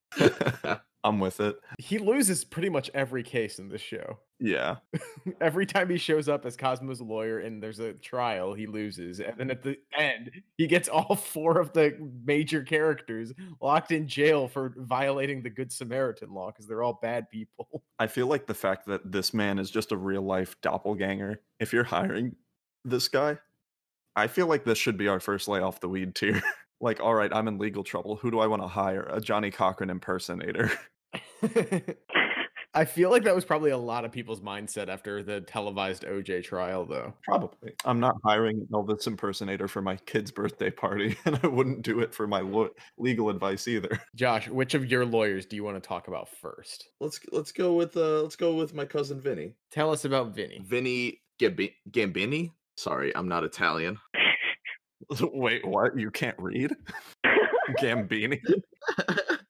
[1.04, 1.56] I'm with it.
[1.78, 4.18] He loses pretty much every case in this show.
[4.40, 4.76] Yeah.
[5.40, 9.20] every time he shows up as Cosmo's lawyer and there's a trial, he loses.
[9.20, 14.06] And then at the end, he gets all four of the major characters locked in
[14.06, 17.82] jail for violating the Good Samaritan law because they're all bad people.
[17.98, 21.72] I feel like the fact that this man is just a real life doppelganger, if
[21.72, 22.36] you're hiring
[22.84, 23.38] this guy,
[24.14, 26.40] I feel like this should be our first lay off the weed tier.
[26.80, 28.16] like, all right, I'm in legal trouble.
[28.16, 29.08] Who do I want to hire?
[29.10, 30.70] A Johnnie Cochran impersonator.
[32.74, 36.44] I feel like that was probably a lot of people's mindset after the televised OJ
[36.44, 37.14] trial, though.
[37.24, 37.72] Probably.
[37.84, 42.00] I'm not hiring an Elvis impersonator for my kid's birthday party, and I wouldn't do
[42.00, 44.00] it for my lo- legal advice either.
[44.14, 46.90] Josh, which of your lawyers do you want to talk about first?
[47.00, 49.54] Let's let's go with uh let's go with my cousin Vinny.
[49.70, 50.60] Tell us about Vinny.
[50.62, 52.52] Vinny Gambi- Gambini.
[52.76, 53.98] Sorry, I'm not Italian.
[55.20, 55.98] Wait, what?
[55.98, 56.76] You can't read?
[57.80, 58.40] Gambini?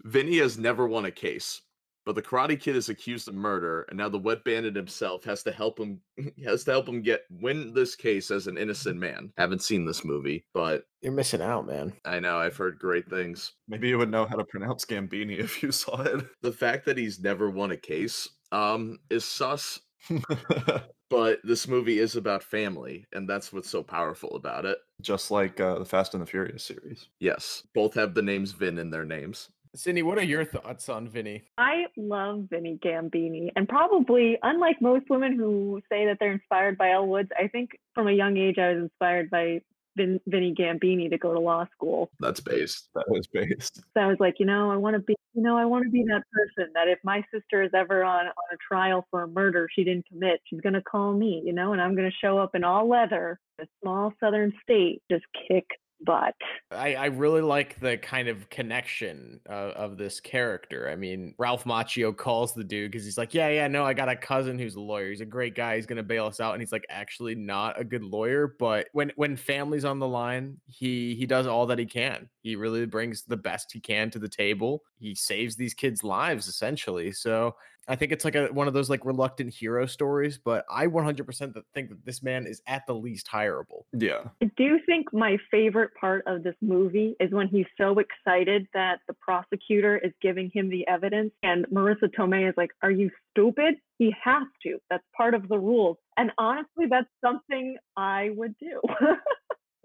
[0.04, 1.60] Vinny has never won a case,
[2.08, 5.42] but the Karate Kid is accused of murder, and now the Wet Bandit himself has
[5.42, 6.00] to help him
[6.42, 9.30] has to help him get win this case as an innocent man.
[9.36, 11.92] Haven't seen this movie, but You're missing out, man.
[12.06, 13.52] I know I've heard great things.
[13.68, 16.24] Maybe you would know how to pronounce Gambini if you saw it.
[16.40, 19.78] The fact that he's never won a case um is sus,
[21.10, 24.78] but this movie is about family, and that's what's so powerful about it.
[25.02, 27.08] Just like uh, the Fast and the Furious series.
[27.20, 29.50] Yes, both have the names Vin in their names.
[29.74, 31.42] Cindy, what are your thoughts on Vinny?
[31.56, 36.92] I love Vinnie Gambini, and probably unlike most women who say that they're inspired by
[36.92, 39.60] Elle Woods, I think from a young age I was inspired by
[39.96, 42.10] Vin- Vinnie Gambini to go to law school.
[42.20, 42.88] That's based.
[42.94, 43.82] That was based.
[43.94, 45.90] So I was like, you know, I want to be, you know, I want to
[45.90, 49.28] be that person that if my sister is ever on on a trial for a
[49.28, 52.54] murder she didn't commit, she's gonna call me, you know, and I'm gonna show up
[52.54, 55.66] in all leather, in a small southern state, just kick
[56.00, 56.34] butt.
[56.70, 60.88] I, I really like the kind of connection uh, of this character.
[60.90, 64.08] I mean, Ralph Macchio calls the dude because he's like, Yeah, yeah, no, I got
[64.08, 65.10] a cousin who's a lawyer.
[65.10, 65.76] He's a great guy.
[65.76, 66.52] He's gonna bail us out.
[66.52, 68.54] And he's like, actually not a good lawyer.
[68.58, 72.28] But when when family's on the line, he he does all that he can.
[72.42, 74.82] He really brings the best he can to the table.
[74.98, 77.12] He saves these kids' lives essentially.
[77.12, 77.54] So
[77.88, 81.62] I think it's like a one of those like reluctant hero stories, but I 100%
[81.74, 83.84] think that this man is at the least hireable.
[83.92, 84.24] Yeah.
[84.42, 89.00] I do think my favorite part of this movie is when he's so excited that
[89.08, 93.76] the prosecutor is giving him the evidence, and Marisa Tomei is like, Are you stupid?
[93.98, 94.78] He has to.
[94.90, 95.96] That's part of the rules.
[96.16, 98.80] And honestly, that's something I would do.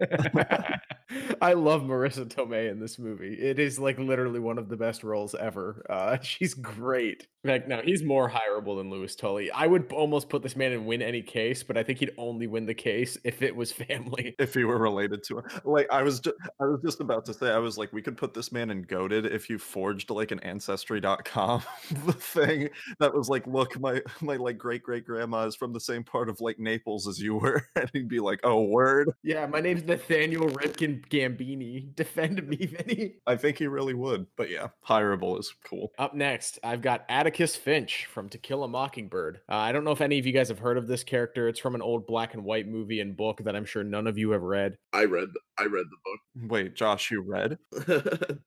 [1.40, 3.34] I love Marisa Tomei in this movie.
[3.34, 5.84] It is like literally one of the best roles ever.
[5.88, 7.26] Uh, she's great.
[7.46, 9.50] Like, no, he's more hireable than Louis Tully.
[9.50, 12.46] I would almost put this man in win any case, but I think he'd only
[12.46, 14.34] win the case if it was family.
[14.44, 17.34] If he were related to him, like I was, ju- I was just about to
[17.34, 20.32] say, I was like, we could put this man in goaded if you forged like
[20.32, 21.60] an ancestry.com
[22.18, 26.04] thing that was like, look, my my like great great grandma is from the same
[26.04, 29.10] part of like Naples as you were, and he'd be like, oh word.
[29.22, 31.94] Yeah, my name's Nathaniel Ripkin Gambini.
[31.94, 33.14] Defend me, Vinny.
[33.26, 35.92] I think he really would, but yeah, hireable is cool.
[35.98, 39.40] Up next, I've got Atticus Finch from To Kill a Mockingbird.
[39.48, 41.48] Uh, I don't know if any of you guys have heard of this character.
[41.48, 44.18] It's from an old black and white movie and book that I'm sure none of
[44.18, 44.76] you have read.
[44.92, 45.28] I read
[45.58, 46.50] I read the book.
[46.50, 47.58] Wait, Josh, you read?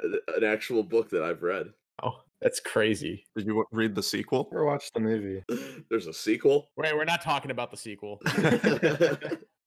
[0.00, 1.66] An actual book that I've read.
[2.02, 3.24] Oh, that's crazy.
[3.34, 4.48] Did you read the sequel?
[4.52, 5.42] Or watch the movie.
[5.90, 6.68] There's a sequel.
[6.76, 8.20] Wait, we're not talking about the sequel.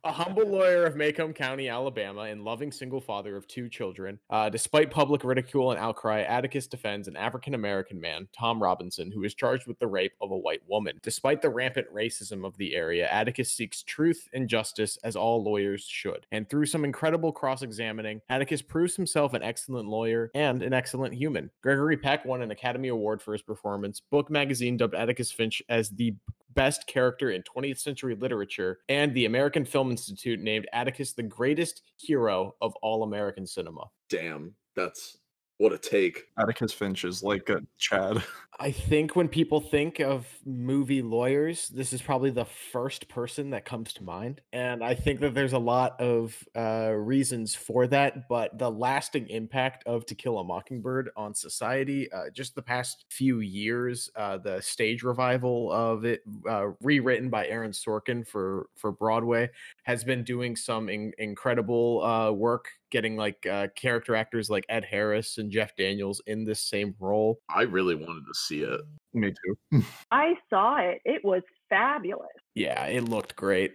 [0.06, 4.18] A humble lawyer of Maycomb County, Alabama, and loving single father of two children.
[4.30, 9.26] Uh, despite public ridicule and outcry, Atticus defends an African American man, Tom Robinson, who
[9.26, 11.00] is charged with the rape of a white woman.
[11.04, 15.84] Despite the rampant racism of the area, Atticus seeks truth and justice as all lawyers
[15.84, 16.26] should.
[16.32, 21.14] And through some incredible cross examining, Atticus proves himself an excellent lawyer and an excellent
[21.14, 21.50] human.
[21.62, 24.00] Gregory Peck won an Academy Award for his performance.
[24.00, 26.16] Book magazine dubbed Atticus Finch as the
[26.54, 31.84] Best Character in 20th Century Literature, and the American Film Institute named Atticus the greatest
[31.98, 33.86] hero of all American cinema.
[34.10, 35.18] Damn, that's
[35.60, 36.24] what a take.
[36.40, 38.24] Atticus Finch is like a Chad.
[38.62, 43.64] I think when people think of movie lawyers, this is probably the first person that
[43.64, 44.42] comes to mind.
[44.52, 48.28] And I think that there's a lot of uh, reasons for that.
[48.28, 53.06] But the lasting impact of To Kill a Mockingbird on society, uh, just the past
[53.10, 58.92] few years, uh, the stage revival of it, uh, rewritten by Aaron Sorkin for, for
[58.92, 59.50] Broadway,
[59.84, 64.86] has been doing some in- incredible uh, work getting like uh, character actors like Ed
[64.86, 67.40] Harris and Jeff Daniels in this same role.
[67.50, 68.82] I really wanted to see it.
[69.14, 69.34] Me
[69.72, 69.84] too.
[70.12, 71.02] I saw it.
[71.06, 72.28] It was fabulous.
[72.56, 73.74] Yeah, it looked great.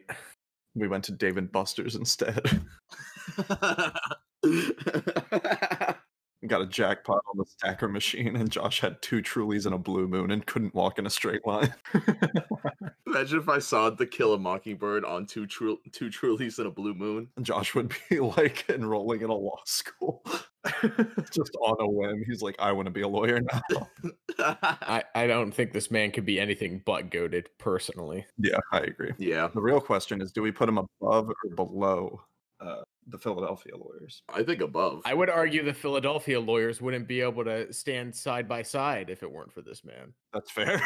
[0.75, 2.61] We went to Dave and Buster's instead.
[6.47, 10.07] Got a jackpot on the stacker machine, and Josh had two Trulies and a Blue
[10.07, 11.73] Moon and couldn't walk in a straight line.
[13.25, 16.71] Imagine if I saw The Kill a Mockingbird on two Tru- two Trulies and a
[16.71, 17.29] Blue Moon.
[17.41, 20.23] Josh would be like enrolling in a law school
[21.33, 22.23] just on a whim.
[22.27, 23.89] He's like, I want to be a lawyer now.
[24.63, 28.27] I, I don't think this man could be anything but goaded personally.
[28.37, 29.13] Yeah, I agree.
[29.17, 32.21] yeah, The real question is do we put him above or below
[32.61, 34.23] uh, the Philadelphia lawyers?
[34.29, 35.01] I think above.
[35.07, 39.23] I would argue the Philadelphia lawyers wouldn't be able to stand side by side if
[39.23, 40.13] it weren't for this man.
[40.35, 40.79] That's fair.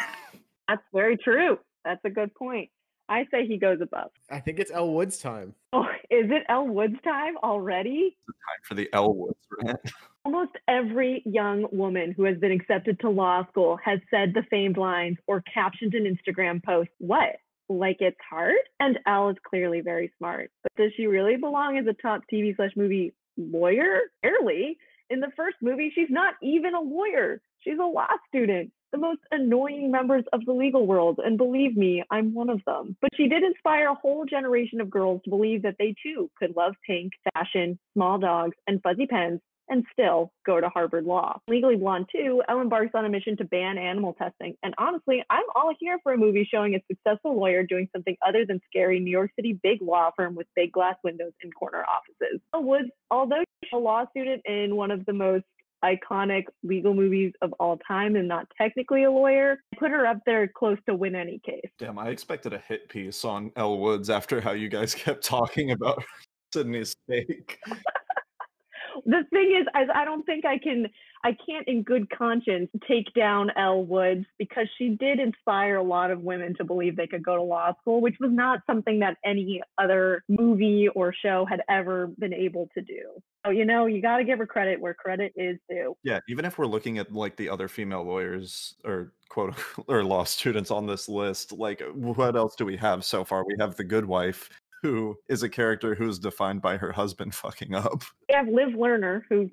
[0.68, 1.58] That's very true.
[1.88, 2.68] That's a good point.
[3.08, 4.10] I say he goes above.
[4.30, 5.54] I think it's Elle Woods' time.
[5.72, 8.14] Oh, is it Elle Woods time already?
[8.26, 9.80] Time for the Elle Woods rant.
[10.26, 14.76] Almost every young woman who has been accepted to law school has said the famed
[14.76, 16.90] lines or captioned an Instagram post.
[16.98, 17.36] What?
[17.70, 18.56] Like it's hard?
[18.80, 20.50] And Elle is clearly very smart.
[20.62, 24.00] But does she really belong as a top TV slash movie lawyer?
[24.22, 24.76] Barely.
[25.08, 27.40] In the first movie, she's not even a lawyer.
[27.60, 28.72] She's a law student.
[28.92, 31.20] The most annoying members of the legal world.
[31.22, 32.96] And believe me, I'm one of them.
[33.00, 36.56] But she did inspire a whole generation of girls to believe that they too could
[36.56, 41.40] love pink, fashion, small dogs, and fuzzy pens and still go to Harvard Law.
[41.48, 44.54] Legally Blonde 2, Elle embarks on a mission to ban animal testing.
[44.62, 48.44] And honestly, I'm all here for a movie showing a successful lawyer doing something other
[48.46, 52.40] than scary New York City big law firm with big glass windows and corner offices.
[52.54, 55.44] Elle Woods, although a law student in one of the most
[55.84, 60.48] iconic legal movies of all time and not technically a lawyer, put her up there
[60.48, 61.70] close to win any case.
[61.78, 65.70] Damn, I expected a hit piece on Elle Woods after how you guys kept talking
[65.72, 66.02] about
[66.52, 67.58] Sydney's steak.
[69.06, 70.86] the thing is, I, I don't think I can,
[71.24, 76.10] I can't in good conscience take down Elle Woods because she did inspire a lot
[76.10, 79.16] of women to believe they could go to law school, which was not something that
[79.24, 83.02] any other movie or show had ever been able to do.
[83.44, 85.96] So, you know, you got to give her credit where credit is due.
[86.02, 89.54] Yeah, even if we're looking at like the other female lawyers or quote
[89.88, 93.44] or law students on this list, like what else do we have so far?
[93.44, 94.50] We have the good wife,
[94.82, 98.02] who is a character who's defined by her husband fucking up.
[98.28, 99.50] We have Liv Lerner, who,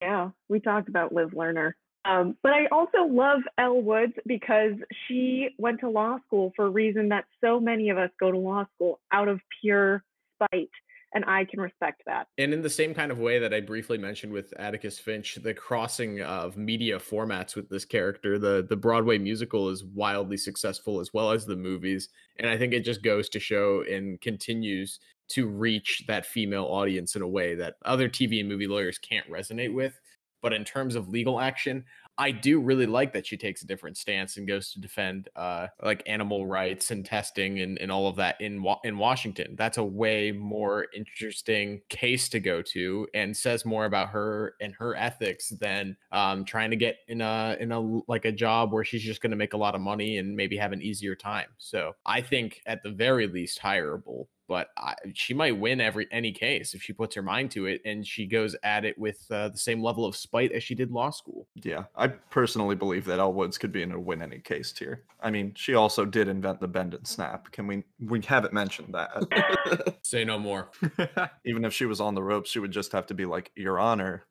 [0.00, 1.72] yeah, we talked about Liv Lerner.
[2.04, 4.72] Um, but I also love Elle Woods because
[5.06, 8.38] she went to law school for a reason that so many of us go to
[8.38, 10.02] law school out of pure
[10.34, 10.70] spite.
[11.14, 12.26] And I can respect that.
[12.36, 15.54] And in the same kind of way that I briefly mentioned with Atticus Finch, the
[15.54, 21.14] crossing of media formats with this character, the the Broadway musical is wildly successful as
[21.14, 25.46] well as the movies, and I think it just goes to show and continues to
[25.46, 29.72] reach that female audience in a way that other TV and movie lawyers can't resonate
[29.72, 29.98] with.
[30.40, 31.84] But in terms of legal action,
[32.20, 35.68] I do really like that she takes a different stance and goes to defend uh,
[35.82, 39.54] like animal rights and testing and, and all of that in Wa- in Washington.
[39.56, 44.74] That's a way more interesting case to go to and says more about her and
[44.74, 48.84] her ethics than um, trying to get in a in a like a job where
[48.84, 51.46] she's just going to make a lot of money and maybe have an easier time.
[51.58, 56.32] So I think at the very least hireable but I, she might win every any
[56.32, 59.50] case if she puts her mind to it and she goes at it with uh,
[59.50, 61.46] the same level of spite as she did law school.
[61.54, 65.04] Yeah, I personally believe that Elle Woods could be in a win any case tier.
[65.20, 67.52] I mean, she also did invent the bend and snap.
[67.52, 69.98] Can we we haven't mentioned that?
[70.02, 70.70] Say no more.
[71.44, 73.78] Even if she was on the ropes, she would just have to be like, "Your
[73.78, 74.24] Honor,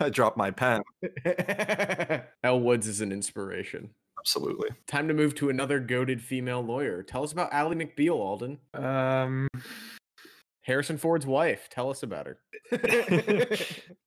[0.00, 0.82] I dropped my pen."
[2.44, 3.90] Elle Woods is an inspiration.
[4.18, 4.70] Absolutely.
[4.86, 7.02] Time to move to another goaded female lawyer.
[7.02, 8.58] Tell us about Ally McBeal, Alden.
[8.74, 9.48] Um,
[10.68, 11.68] Harrison Ford's wife.
[11.70, 12.38] Tell us about her.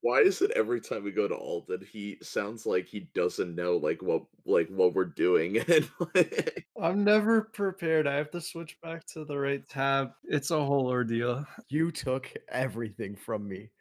[0.02, 3.78] Why is it every time we go to Alden, he sounds like he doesn't know
[3.78, 8.06] like what like what we're doing and like, I'm never prepared.
[8.06, 10.12] I have to switch back to the right tab.
[10.26, 11.43] It's a whole ordeal.
[11.69, 13.71] you took everything from me.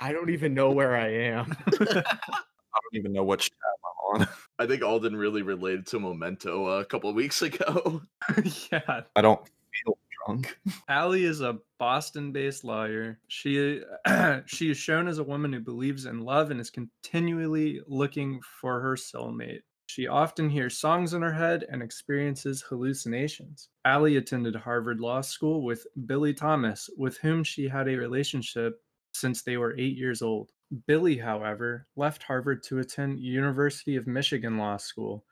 [0.00, 1.56] I don't even know where I am.
[2.74, 3.58] I don't even know which tab
[4.16, 4.28] I'm on.
[4.58, 8.02] I think Alden really related to Memento a couple of weeks ago.
[8.72, 9.02] yeah.
[9.16, 10.56] I don't feel drunk.
[10.88, 13.18] Ally is a Boston-based lawyer.
[13.28, 13.82] She
[14.46, 18.80] she is shown as a woman who believes in love and is continually looking for
[18.80, 19.62] her soulmate.
[19.86, 23.68] She often hears songs in her head and experiences hallucinations.
[23.84, 28.80] Ally attended Harvard Law School with Billy Thomas, with whom she had a relationship
[29.12, 30.50] since they were eight years old.
[30.86, 35.24] Billy, however, left Harvard to attend University of Michigan Law School.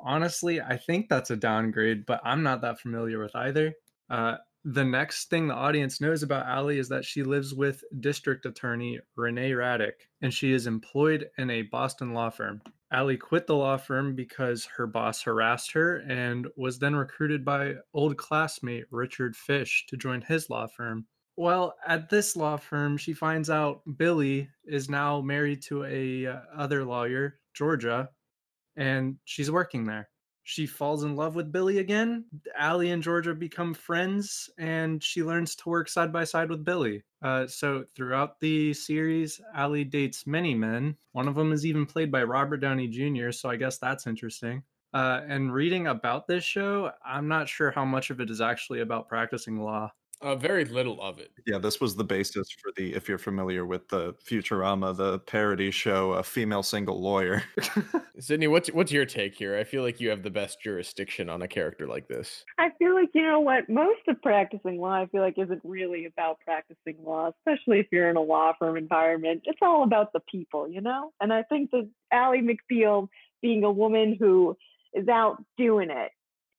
[0.00, 3.74] Honestly, I think that's a downgrade, but I'm not that familiar with either.
[4.10, 8.44] Uh, the next thing the audience knows about Ally is that she lives with District
[8.44, 12.60] Attorney Renee Raddick, and she is employed in a Boston law firm.
[12.90, 17.74] Ally quit the law firm because her boss harassed her and was then recruited by
[17.94, 21.06] old classmate Richard Fish to join his law firm.
[21.38, 26.40] Well, at this law firm, she finds out Billy is now married to a uh,
[26.52, 28.10] other lawyer, Georgia,
[28.74, 30.08] and she's working there.
[30.42, 32.24] She falls in love with Billy again.
[32.56, 37.04] Ally and Georgia become friends, and she learns to work side by side with Billy.
[37.22, 40.96] Uh, so throughout the series, Ally dates many men.
[41.12, 44.64] One of them is even played by Robert Downey Jr., so I guess that's interesting.
[44.92, 48.80] Uh, and reading about this show, I'm not sure how much of it is actually
[48.80, 49.92] about practicing law.
[50.20, 51.30] Uh, very little of it.
[51.46, 55.70] Yeah, this was the basis for the, if you're familiar with the Futurama, the parody
[55.70, 57.44] show, A Female Single Lawyer.
[58.18, 59.56] Sydney, what's what's your take here?
[59.56, 62.44] I feel like you have the best jurisdiction on a character like this.
[62.58, 66.06] I feel like you know what most of practicing law I feel like isn't really
[66.06, 69.42] about practicing law, especially if you're in a law firm environment.
[69.44, 71.12] It's all about the people, you know?
[71.20, 73.08] And I think that Ally McBeal
[73.40, 74.56] being a woman who
[74.94, 76.10] is out doing it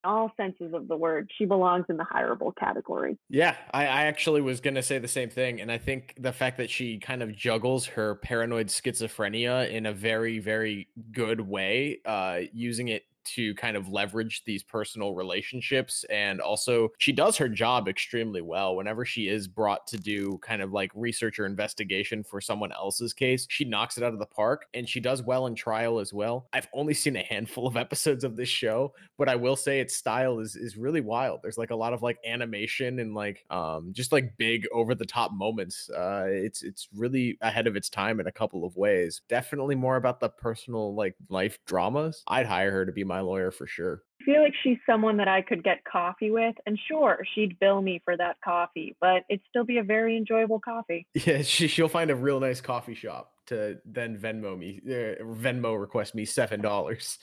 [0.03, 3.17] all senses of the word, she belongs in the hireable category.
[3.29, 5.61] Yeah, I, I actually was going to say the same thing.
[5.61, 9.93] And I think the fact that she kind of juggles her paranoid schizophrenia in a
[9.93, 13.03] very, very good way, uh, using it
[13.35, 16.03] to kind of leverage these personal relationships.
[16.09, 18.75] And also, she does her job extremely well.
[18.75, 23.13] Whenever she is brought to do kind of like research or investigation for someone else's
[23.13, 26.13] case, she knocks it out of the park and she does well in trial as
[26.13, 26.47] well.
[26.53, 29.95] I've only seen a handful of episodes of this show, but I will say its
[29.95, 31.41] style is is really wild.
[31.43, 35.05] There's like a lot of like animation and like um just like big over the
[35.05, 35.89] top moments.
[35.89, 39.21] Uh it's it's really ahead of its time in a couple of ways.
[39.29, 42.23] Definitely more about the personal like life dramas.
[42.27, 44.03] I'd hire her to be my lawyer for sure.
[44.21, 47.81] I feel like she's someone that I could get coffee with, and sure, she'd bill
[47.81, 51.07] me for that coffee, but it'd still be a very enjoyable coffee.
[51.25, 55.79] Yeah, she she'll find a real nice coffee shop to then Venmo me, uh, Venmo
[55.79, 57.19] request me seven dollars.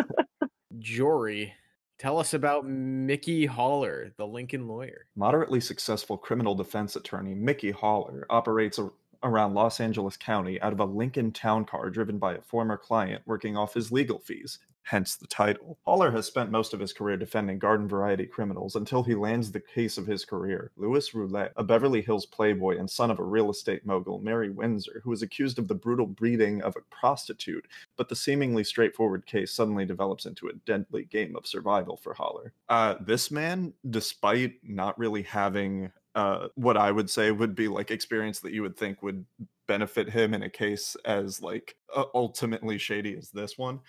[0.78, 1.54] Jory,
[1.98, 5.06] tell us about Mickey Haller, the Lincoln lawyer.
[5.16, 8.90] Moderately successful criminal defense attorney Mickey Haller operates a
[9.22, 13.22] around Los Angeles County out of a Lincoln town car driven by a former client
[13.26, 15.78] working off his legal fees, hence the title.
[15.84, 19.60] Haller has spent most of his career defending garden variety criminals until he lands the
[19.60, 23.50] case of his career, Louis Roulet, a Beverly Hills playboy and son of a real
[23.50, 28.08] estate mogul, Mary Windsor, who is accused of the brutal beating of a prostitute, but
[28.08, 32.52] the seemingly straightforward case suddenly develops into a deadly game of survival for Haller.
[32.68, 37.90] Uh, this man, despite not really having uh, what I would say would be like
[37.90, 39.24] experience that you would think would
[39.68, 43.80] benefit him in a case as like uh, ultimately shady as this one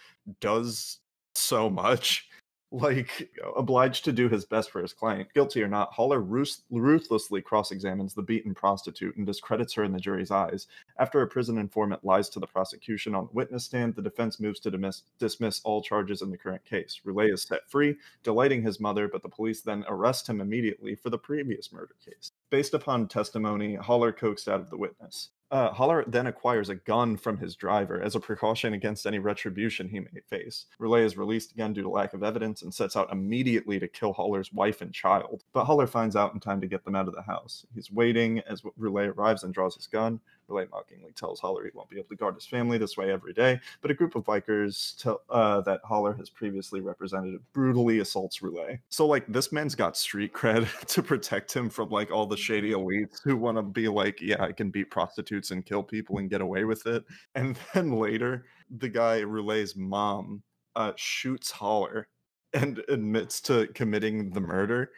[0.41, 0.99] does
[1.36, 2.28] so much
[2.72, 5.30] like uh, obliged to do his best for his client.
[5.34, 9.99] Guilty or not, Haller ruth- ruthlessly cross-examines the beaten prostitute and discredits her in the
[9.99, 10.68] jury's eyes.
[10.99, 14.59] After a prison informant lies to the prosecution on the witness stand, the defense moves
[14.61, 16.99] to dismiss, dismiss all charges in the current case.
[17.05, 21.09] Roulet is set free, delighting his mother, but the police then arrest him immediately for
[21.09, 22.32] the previous murder case.
[22.49, 25.30] Based upon testimony, Haller coaxed out of the witness.
[25.49, 29.87] Uh, Haller then acquires a gun from his driver as a precaution against any retribution
[29.87, 30.65] he may face.
[30.77, 34.11] Roulet is released again due to lack of evidence and sets out immediately to kill
[34.11, 35.45] Haller's wife and child.
[35.53, 37.65] But Haller finds out in time to get them out of the house.
[37.73, 40.19] He's waiting as Roulet arrives and draws his gun.
[40.47, 43.33] Roulet mockingly tells Haller he won't be able to guard his family this way every
[43.33, 48.41] day, but a group of bikers tell, uh, that Haller has previously represented brutally assaults
[48.41, 48.79] Roulet.
[48.89, 52.71] So, like, this man's got street cred to protect him from, like, all the shady
[52.71, 56.29] elites who want to be like, yeah, I can beat prostitutes and kill people and
[56.29, 57.03] get away with it.
[57.35, 58.45] And then later,
[58.77, 60.43] the guy, Roulet's mom,
[60.75, 62.07] uh, shoots Haller
[62.53, 64.91] and admits to committing the murder.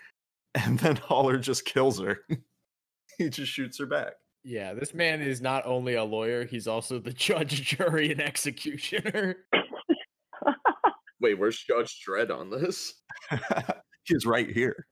[0.56, 2.20] And then Haller just kills her.
[3.18, 4.14] he just shoots her back.
[4.44, 9.38] Yeah, this man is not only a lawyer, he's also the judge, jury, and executioner.
[11.22, 12.94] Wait, where's Judge Dredd on this?
[14.06, 14.86] He's right here.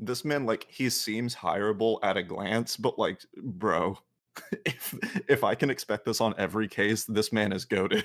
[0.00, 3.98] this man, like, he seems hireable at a glance, but like, bro,
[4.64, 4.94] if
[5.28, 8.04] if I can expect this on every case, this man is goaded.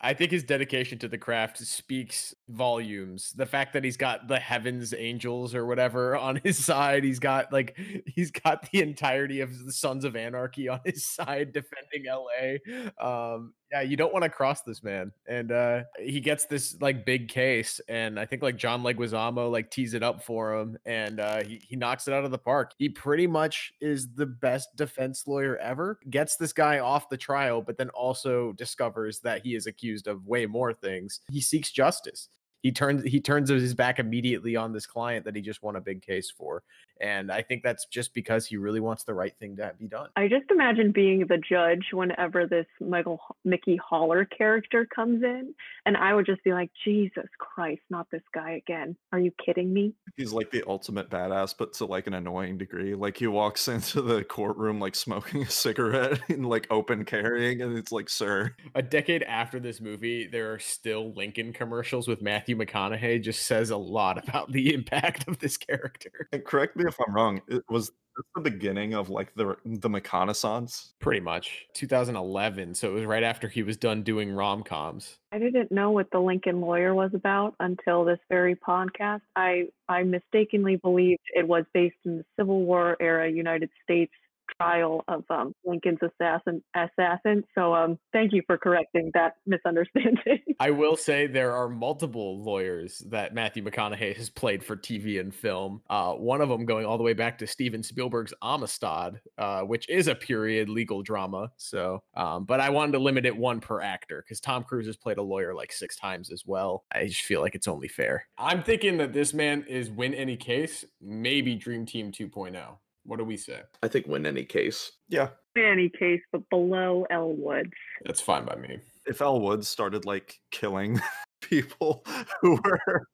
[0.00, 3.32] I think his dedication to the craft speaks volumes.
[3.32, 7.52] The fact that he's got the heavens angels or whatever on his side, he's got
[7.52, 7.76] like
[8.06, 12.94] he's got the entirety of the Sons of Anarchy on his side defending LA.
[13.04, 15.12] Um yeah, you don't want to cross this man.
[15.26, 19.70] And uh he gets this like big case and I think like John Leguizamo like
[19.70, 22.72] tees it up for him and uh he, he knocks it out of the park.
[22.78, 25.98] He pretty much is the best defense lawyer ever.
[26.08, 30.26] Gets this guy off the trial but then also discovers that he is accused of
[30.26, 31.20] way more things.
[31.30, 32.28] He seeks justice
[32.62, 35.80] he turns he turns his back immediately on this client that he just won a
[35.80, 36.62] big case for
[37.00, 40.08] and i think that's just because he really wants the right thing to be done
[40.16, 45.54] I just imagine being the judge whenever this Michael Mickey Haller character comes in,
[45.86, 48.96] and I would just be like, Jesus Christ, not this guy again.
[49.12, 49.94] Are you kidding me?
[50.16, 52.94] He's like the ultimate badass, but to like an annoying degree.
[52.94, 57.76] Like he walks into the courtroom like smoking a cigarette and like open carrying, and
[57.76, 62.56] it's like, sir, a decade after this movie there are still lincoln commercials with matthew
[62.56, 66.96] mcconaughey just says a lot about the impact of this character and correct me if
[67.06, 67.40] I'm wrong.
[67.48, 67.92] It was
[68.34, 70.92] the beginning of like the the McConaissance.
[70.98, 75.70] pretty much 2011 so it was right after he was done doing rom-coms I didn't
[75.70, 79.20] know what the Lincoln Lawyer was about until this very podcast.
[79.36, 84.12] I I mistakenly believed it was based in the Civil War era United States
[84.60, 87.44] trial of um, Lincoln's assassin assassin.
[87.54, 90.40] So um, thank you for correcting that misunderstanding.
[90.60, 95.34] I will say there are multiple lawyers that Matthew McConaughey has played for TV and
[95.34, 95.82] film.
[95.88, 99.88] Uh, one of them going all the way back to Steven Spielberg's Amistad, uh, which
[99.88, 101.50] is a period legal drama.
[101.56, 104.96] So, um, but I wanted to limit it one per actor because Tom Cruise has
[104.96, 106.84] played a lawyer like six times as well.
[106.92, 108.26] I just feel like it's only fair.
[108.36, 112.78] I'm thinking that this man is win any case, maybe Dream Team 2.0.
[113.08, 113.62] What do we say?
[113.82, 114.92] I think win any case.
[115.08, 117.72] Yeah, in any case, but below Elwood.
[118.04, 118.78] That's fine by me.
[119.06, 121.00] if Elle Woods started like killing
[121.40, 122.04] people
[122.42, 123.06] who were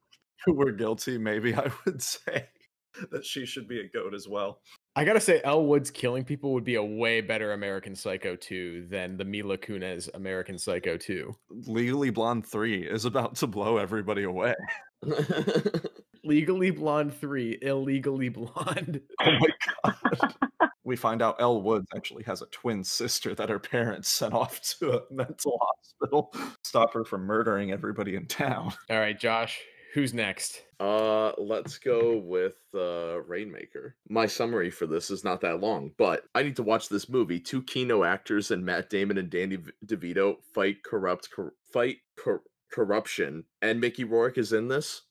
[0.44, 2.48] who were guilty, maybe I would say
[3.12, 4.60] that she should be a goat as well.
[4.96, 8.86] I gotta say, Elle Woods killing people would be a way better American Psycho 2
[8.90, 11.32] than the Mila Kunis American Psycho 2.
[11.66, 14.54] Legally Blonde 3 is about to blow everybody away.
[16.24, 19.00] Legally Blonde 3, Illegally Blonde.
[19.20, 19.48] Oh my
[19.84, 20.34] god.
[20.84, 24.60] we find out Elle Woods actually has a twin sister that her parents sent off
[24.78, 26.30] to a mental hospital.
[26.32, 28.72] to Stop her from murdering everybody in town.
[28.90, 29.60] All right, Josh,
[29.94, 30.62] who's next?
[30.80, 33.96] Uh, let's go with uh, Rainmaker.
[34.08, 37.40] My summary for this is not that long, but I need to watch this movie.
[37.40, 43.44] Two Kino actors and Matt Damon and Danny DeVito fight corrupt, cor- fight cor- corruption,
[43.62, 45.02] and Mickey Rourke is in this.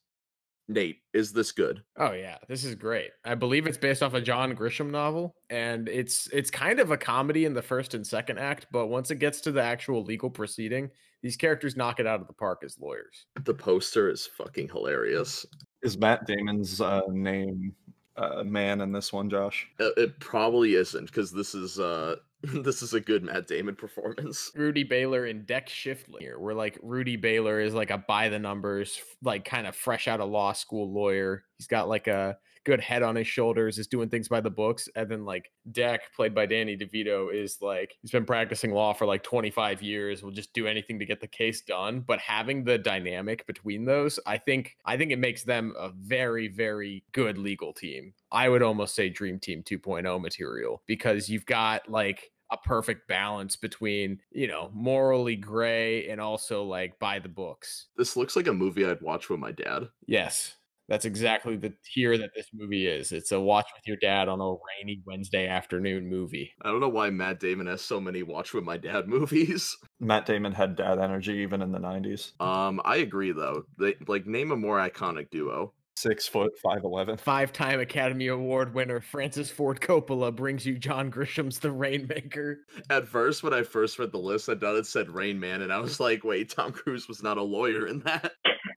[0.68, 1.84] Nate, is this good?
[1.98, 3.12] Oh yeah, this is great.
[3.26, 6.98] I believe it's based off a John Grisham novel, and it's it's kind of a
[6.98, 10.30] comedy in the first and second act, but once it gets to the actual legal
[10.30, 10.90] proceeding,
[11.22, 13.26] these characters knock it out of the park as lawyers.
[13.44, 15.46] The poster is fucking hilarious.
[15.82, 17.76] Is Matt Damon's uh, name
[18.16, 19.68] uh, man in this one, Josh?
[19.80, 22.16] Uh, It probably isn't because this is uh
[22.54, 24.52] this is a good Matt Damon performance.
[24.56, 28.40] Rudy Baylor and Deck Shifflet here, where like Rudy Baylor is like a by the
[28.40, 31.46] numbers, like kind of fresh out of law school lawyer.
[31.58, 34.90] He's got like a good head on his shoulders, is doing things by the books.
[34.96, 39.06] And then like Deck, played by Danny DeVito, is like he's been practicing law for
[39.06, 42.02] like 25 years, will just do anything to get the case done.
[42.02, 46.50] But having the dynamic between those, I think I think it makes them a very,
[46.50, 48.14] very good legal team.
[48.32, 53.56] I would almost say Dream Team 2.0 material because you've got like a perfect balance
[53.56, 57.88] between, you know, morally gray and also like by the books.
[57.98, 59.90] This looks like a movie I'd watch with my dad.
[60.06, 60.56] Yes.
[60.90, 63.14] That's exactly the tier that this movie is.
[63.14, 66.52] It's a watch with your dad on a rainy Wednesday afternoon movie.
[66.62, 69.78] I don't know why Matt Damon has so many watch with my dad movies.
[70.00, 72.40] Matt Damon had dad energy even in the 90s.
[72.42, 73.64] Um, I agree though.
[73.80, 75.74] They like name a more iconic duo.
[75.96, 77.20] Six foot, 5'11.
[77.20, 82.60] Five time Academy Award winner Francis Ford Coppola brings you John Grisham's The Rainmaker.
[82.90, 85.72] At first, when I first read the list, I thought it said Rain Man, and
[85.72, 88.34] I was like, wait, Tom Cruise was not a lawyer in that.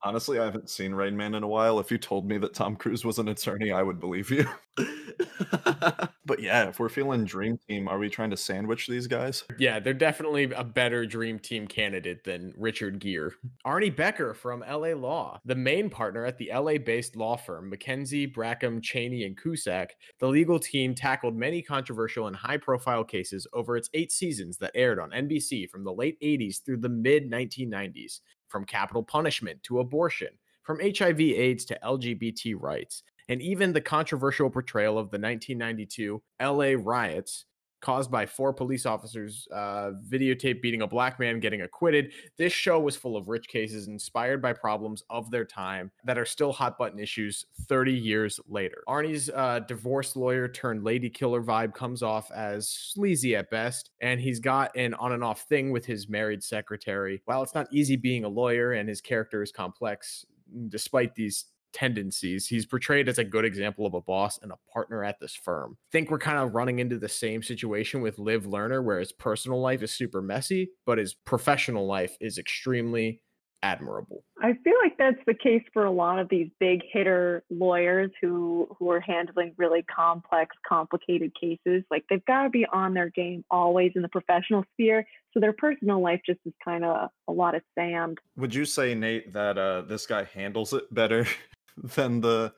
[0.03, 1.78] Honestly, I haven't seen Rain Man in a while.
[1.78, 4.48] If you told me that Tom Cruise was an attorney, I would believe you.
[6.30, 9.42] But yeah, if we're feeling Dream Team, are we trying to sandwich these guys?
[9.59, 13.30] Yeah, they're definitely a better dream team candidate than Richard Gere.
[13.66, 18.32] Arnie Becker from LA Law, the main partner at the LA based law firm McKenzie,
[18.32, 19.88] Brackman, Chaney, and Kuzak,
[20.20, 24.70] the legal team tackled many controversial and high profile cases over its eight seasons that
[24.76, 28.20] aired on NBC from the late 80s through the mid 1990s,
[28.51, 30.28] from capital punishment to abortion,
[30.62, 33.03] from HIV AIDS to LGBT rights.
[33.28, 37.44] and even the controversial portrayal of the 1992 LA riots
[37.81, 42.12] caused by four police officers uh, videotape beating a black man getting acquitted.
[42.37, 46.24] This show was full of rich cases inspired by problems of their time that are
[46.24, 48.83] still hot button issues 30 years later.
[48.89, 54.20] Arnie's uh, divorce lawyer turned lady killer vibe comes off as sleazy at best, and
[54.20, 57.22] he's got an on and off thing with his married secretary.
[57.24, 60.24] While it's not easy being a lawyer and his character is complex,
[60.68, 62.46] despite these tendencies.
[62.46, 65.76] He's portrayed as a good example of a boss and a partner at this firm.
[65.92, 69.60] think we're kind of running into the same situation with Liv Lerner, where his personal
[69.60, 73.22] life is super messy, but his professional life is extremely
[73.62, 74.24] admirable.
[74.40, 78.68] I feel like that's the case for a lot of these big hitter lawyers who
[78.78, 81.84] who are handling really complex, complicated cases.
[81.90, 85.52] Like they've got to be on their game always in the professional sphere, so their
[85.52, 88.18] personal life just is kind of a lot of sand.
[88.36, 91.26] Would you say, Nate, that uh, this guy handles it better
[91.76, 92.52] than the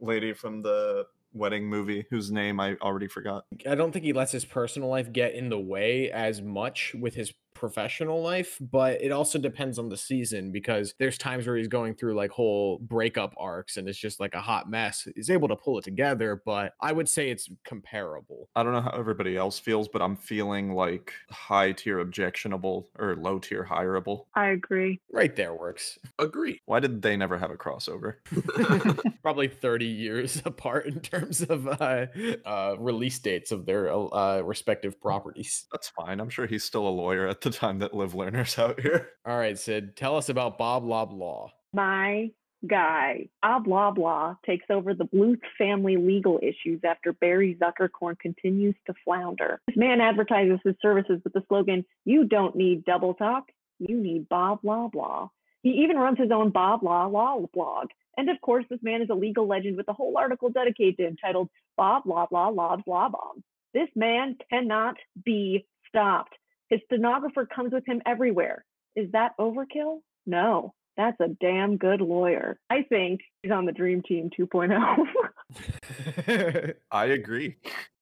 [0.00, 3.44] lady from the wedding movie whose name I already forgot.
[3.68, 7.14] I don't think he lets his personal life get in the way as much with
[7.14, 11.68] his professional life, but it also depends on the season because there's times where he's
[11.68, 15.08] going through like whole breakup arcs and it's just like a hot mess.
[15.14, 18.48] He's able to pull it together, but I would say it's comparable.
[18.54, 23.16] I don't know how everybody else feels, but I'm feeling like high tier objectionable or
[23.16, 24.26] low tier hireable.
[24.34, 25.00] I agree.
[25.10, 25.98] Right there works.
[26.18, 26.60] Agree.
[26.66, 28.16] Why did they never have a crossover?
[29.22, 32.06] Probably 30 years apart in terms of uh,
[32.44, 35.66] uh, release dates of their uh, respective properties.
[35.72, 36.20] That's fine.
[36.20, 39.10] I'm sure he's still a lawyer at the time that Liv Lerner's out here.
[39.24, 41.50] All right, Sid, tell us about Bob Loblaw.
[41.72, 42.30] My
[42.66, 48.94] guy, Bob Loblaw, takes over the Bluth family legal issues after Barry Zuckerkorn continues to
[49.04, 49.60] flounder.
[49.66, 53.44] This man advertises his services with the slogan, You don't need double talk,
[53.78, 55.30] you need Bob Loblaw.
[55.62, 57.88] He even runs his own Bob Law Law blog.
[58.16, 61.06] And of course, this man is a legal legend with a whole article dedicated to
[61.08, 63.42] him titled Bob Loblaw Lobs Law Bomb.
[63.74, 66.34] This man cannot be stopped.
[66.68, 68.64] His stenographer comes with him everywhere.
[68.96, 70.00] Is that overkill?
[70.26, 72.58] No, that's a damn good lawyer.
[72.70, 76.74] I think he's on the Dream Team 2.0.
[76.90, 77.56] I agree.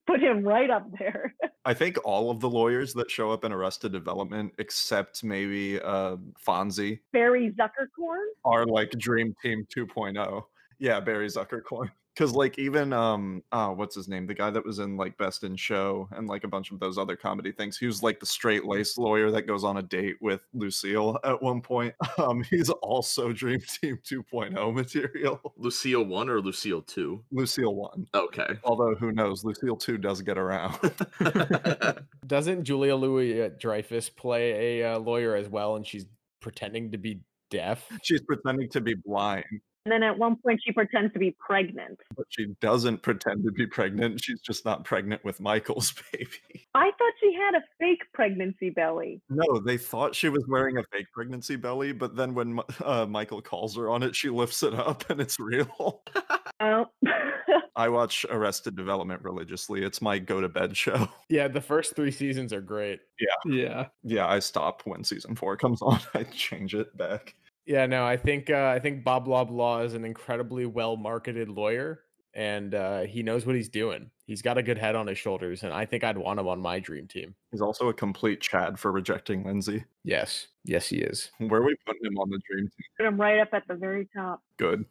[0.07, 1.35] Put him right up there.
[1.65, 6.17] I think all of the lawyers that show up in Arrested Development, except maybe uh,
[6.47, 10.43] Fonzie, Barry Zuckerkorn, are like Dream Team 2.0.
[10.79, 14.79] Yeah, Barry Zuckerkorn because like even um oh what's his name the guy that was
[14.79, 17.87] in like best in show and like a bunch of those other comedy things he
[17.87, 21.61] was like the straight laced lawyer that goes on a date with lucille at one
[21.61, 21.95] point.
[22.17, 25.41] Um he's also dream team 2.0 material.
[25.57, 28.49] Lucille 1 or lucille 2 lucille 1 okay.
[28.62, 30.79] Although who knows lucille 2 does get around.
[32.27, 36.07] Doesn't julia louis dreyfus play a uh, lawyer as well and she's
[36.41, 37.89] pretending to be deaf?
[38.03, 39.45] She's pretending to be blind
[39.85, 42.01] and then at one point, she pretends to be pregnant.
[42.16, 44.22] But she doesn't pretend to be pregnant.
[44.22, 46.66] She's just not pregnant with Michael's baby.
[46.74, 49.20] I thought she had a fake pregnancy belly.
[49.28, 53.43] No, they thought she was wearing a fake pregnancy belly, but then when uh, Michael
[53.43, 56.03] calls her on it, she lifts it up and it's real.
[56.61, 56.87] Oh.
[57.76, 59.82] I watch Arrested Development religiously.
[59.82, 61.09] It's my go to bed show.
[61.28, 63.01] Yeah, the first three seasons are great.
[63.18, 63.53] Yeah.
[63.53, 63.87] Yeah.
[64.05, 65.99] Yeah, I stop when season four comes on.
[66.14, 67.35] I change it back.
[67.67, 72.01] Yeah, no, I think uh, I think Bob Loblaw is an incredibly well marketed lawyer,
[72.35, 74.11] and uh, he knows what he's doing.
[74.27, 76.61] He's got a good head on his shoulders, and I think I'd want him on
[76.61, 77.35] my dream team.
[77.53, 79.85] He's also a complete Chad for rejecting Lindsay.
[80.03, 81.31] Yes, yes, he is.
[81.39, 82.87] Where are we putting him on the dream team?
[82.99, 84.43] Put him right up at the very top.
[84.59, 84.85] Good.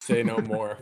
[0.00, 0.78] Say no more.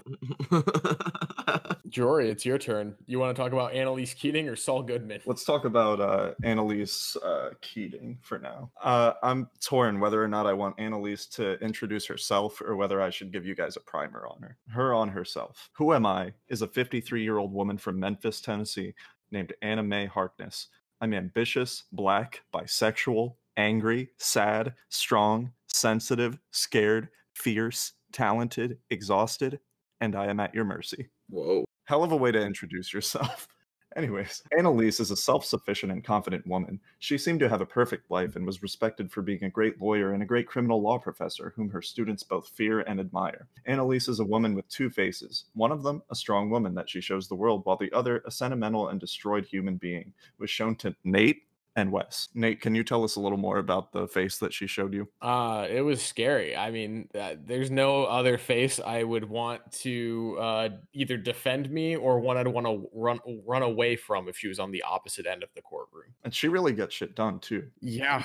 [1.92, 2.94] Jory, it's your turn.
[3.04, 5.20] You want to talk about Annalise Keating or Saul Goodman?
[5.26, 8.70] Let's talk about uh, Annalise uh, Keating for now.
[8.82, 13.10] Uh, I'm torn whether or not I want Annalise to introduce herself or whether I
[13.10, 14.56] should give you guys a primer on her.
[14.70, 15.68] Her on herself.
[15.74, 16.32] Who am I?
[16.48, 18.94] Is a 53 year old woman from Memphis, Tennessee,
[19.30, 20.68] named Anna Mae Harkness.
[21.02, 29.60] I'm ambitious, black, bisexual, angry, sad, strong, sensitive, scared, fierce, talented, exhausted,
[30.00, 31.10] and I am at your mercy.
[31.28, 31.66] Whoa.
[31.92, 33.46] Hell of a way to introduce yourself.
[33.96, 36.80] Anyways, Annalise is a self sufficient and confident woman.
[36.98, 40.14] She seemed to have a perfect life and was respected for being a great lawyer
[40.14, 43.46] and a great criminal law professor, whom her students both fear and admire.
[43.66, 47.02] Annalise is a woman with two faces one of them, a strong woman that she
[47.02, 50.96] shows the world, while the other, a sentimental and destroyed human being, was shown to
[51.04, 51.42] Nate
[51.76, 52.28] and Wes.
[52.34, 55.08] Nate, can you tell us a little more about the face that she showed you?
[55.20, 56.56] Uh, it was scary.
[56.56, 61.96] I mean, uh, there's no other face I would want to uh, either defend me
[61.96, 65.26] or one I'd want to run run away from if she was on the opposite
[65.26, 66.12] end of the courtroom.
[66.24, 67.68] And she really gets shit done too.
[67.80, 68.22] Yeah.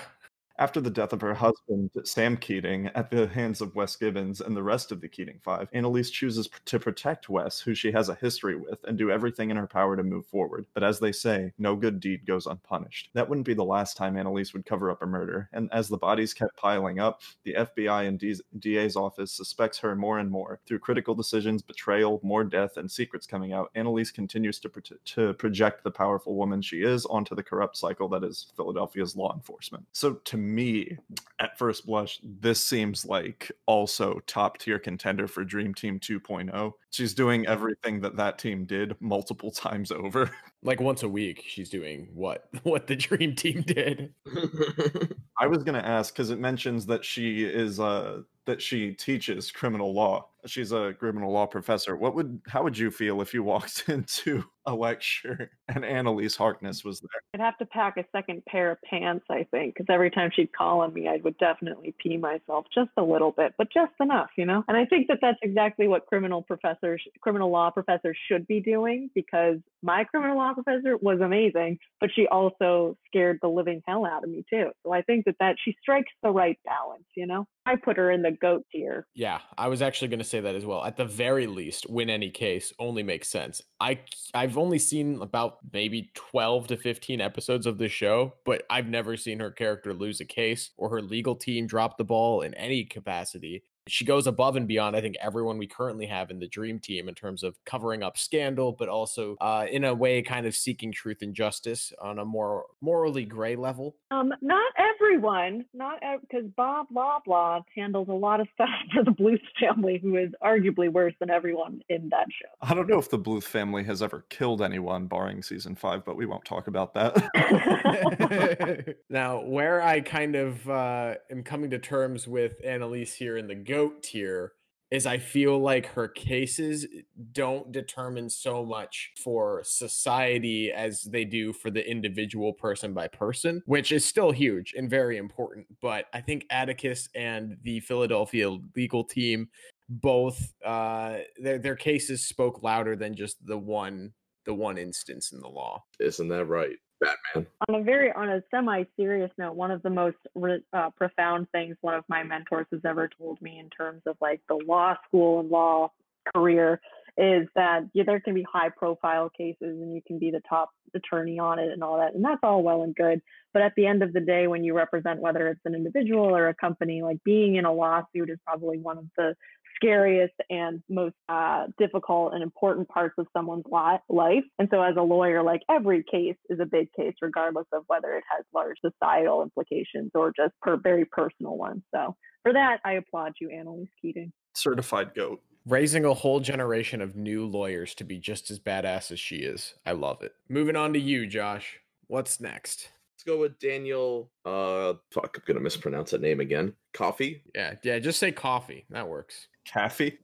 [0.60, 4.56] After the death of her husband, Sam Keating, at the hands of Wes Gibbons and
[4.56, 8.16] the rest of the Keating Five, Annalise chooses to protect Wes, who she has a
[8.16, 10.66] history with, and do everything in her power to move forward.
[10.74, 13.12] But as they say, no good deed goes unpunished.
[13.14, 15.98] That wouldn't be the last time Annalise would cover up a murder, and as the
[15.98, 18.20] bodies kept piling up, the FBI and
[18.60, 20.60] DA's office suspects her more and more.
[20.66, 25.34] Through critical decisions, betrayal, more death, and secrets coming out, Annalise continues to, pro- to
[25.34, 29.86] project the powerful woman she is onto the corrupt cycle that is Philadelphia's law enforcement.
[29.92, 30.98] So to me,
[31.40, 36.74] at first blush, this seems like also top tier contender for Dream Team 2.0.
[36.90, 40.32] She's doing everything that that team did multiple times over.
[40.64, 44.12] Like once a week, she's doing what what the dream team did.
[45.40, 49.52] I was going to ask because it mentions that she is uh that she teaches
[49.52, 50.28] criminal law.
[50.48, 51.96] She's a criminal law professor.
[51.96, 56.84] What would how would you feel if you walked into a lecture and Annalise Harkness
[56.84, 57.10] was there?
[57.34, 60.54] I'd have to pack a second pair of pants, I think, because every time she'd
[60.54, 64.30] call on me, I would definitely pee myself just a little bit, but just enough,
[64.38, 64.64] you know.
[64.68, 69.10] And I think that that's exactly what criminal professors, criminal law professors, should be doing
[69.16, 74.24] because my criminal law professor was amazing, but she also scared the living hell out
[74.24, 74.72] of me too.
[74.84, 77.48] So I think that that she strikes the right balance, you know.
[77.66, 79.06] I put her in the goat tier.
[79.14, 80.84] Yeah, I was actually going to say that as well.
[80.84, 83.62] At the very least, win any case only makes sense.
[83.80, 84.00] I
[84.34, 89.18] I've only seen about maybe 12 to 15 episodes of the show, but I've never
[89.18, 92.84] seen her character lose a case or her legal team drop the ball in any
[92.84, 93.64] capacity.
[93.90, 97.08] She goes above and beyond, I think, everyone we currently have in the dream team
[97.08, 100.92] in terms of covering up scandal, but also uh, in a way kind of seeking
[100.92, 103.96] truth and justice on a more morally gray level.
[104.12, 109.42] Um, not everyone, not because Bob Loblaw handles a lot of stuff for the Bluth
[109.60, 112.50] family, who is arguably worse than everyone in that show.
[112.62, 116.16] I don't know if the Bluth family has ever killed anyone, barring season five, but
[116.16, 118.96] we won't talk about that.
[119.10, 123.56] now, where I kind of uh, am coming to terms with Annalise here in the
[123.78, 124.54] goat tier
[124.90, 126.86] is I feel like her cases
[127.34, 133.62] don't determine so much for society as they do for the individual person by person,
[133.66, 135.68] which is still huge and very important.
[135.82, 139.50] But I think Atticus and the Philadelphia legal team
[139.90, 144.12] both uh their their cases spoke louder than just the one
[144.46, 145.84] the one instance in the law.
[146.00, 146.78] Isn't that right?
[147.00, 147.48] Batman.
[147.68, 151.76] On a very on a semi-serious note, one of the most re- uh, profound things
[151.82, 155.40] one of my mentors has ever told me in terms of like the law school
[155.40, 155.92] and law
[156.36, 156.82] career
[157.18, 161.40] is that yeah, there can be high-profile cases and you can be the top attorney
[161.40, 163.22] on it and all that, and that's all well and good.
[163.54, 166.50] But at the end of the day, when you represent whether it's an individual or
[166.50, 169.36] a company, like being in a lawsuit is probably one of the
[169.78, 174.44] scariest and most uh, difficult and important parts of someone's life.
[174.60, 178.14] And so, as a lawyer, like every case is a big case, regardless of whether
[178.14, 181.82] it has large societal implications or just per very personal ones.
[181.94, 184.32] So, for that, I applaud you, Annalise Keating.
[184.54, 185.42] Certified goat.
[185.66, 189.74] Raising a whole generation of new lawyers to be just as badass as she is.
[189.86, 190.32] I love it.
[190.48, 191.80] Moving on to you, Josh.
[192.08, 192.90] What's next?
[193.18, 194.32] Let's go with Daniel.
[194.46, 196.74] Uh, fuck, I'm gonna mispronounce that name again.
[196.94, 198.86] Coffee, Yeah, yeah, just say coffee.
[198.92, 199.48] That works.
[199.68, 200.18] Kaffee.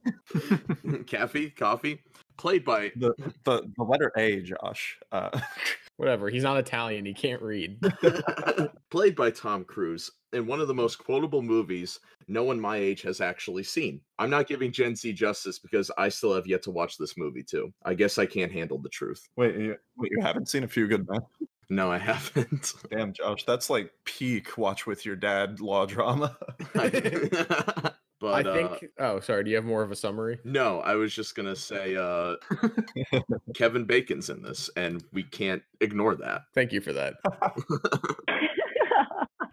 [1.06, 2.00] Kaffee, coffee.
[2.36, 3.14] Played by The,
[3.44, 4.98] the the letter A, Josh.
[5.12, 5.38] Uh,
[5.96, 6.28] Whatever.
[6.28, 7.04] He's not Italian.
[7.04, 7.80] He can't read.
[8.90, 13.02] played by Tom Cruise in one of the most quotable movies no one my age
[13.02, 14.00] has actually seen.
[14.18, 17.44] I'm not giving Gen Z justice because I still have yet to watch this movie
[17.44, 17.72] too.
[17.84, 19.28] I guess I can't handle the truth.
[19.36, 21.20] wait, you, wait, you haven't seen a few good men?
[21.70, 22.74] No, I haven't.
[22.90, 26.36] Damn, Josh, that's like peak watch with your dad law drama.
[28.24, 28.90] But I uh, think.
[28.98, 29.44] oh, sorry.
[29.44, 30.38] Do you have more of a summary?
[30.44, 32.36] no, I was just gonna say uh,
[33.54, 36.44] Kevin Bacon's in this, and we can't ignore that.
[36.54, 37.16] Thank you for that.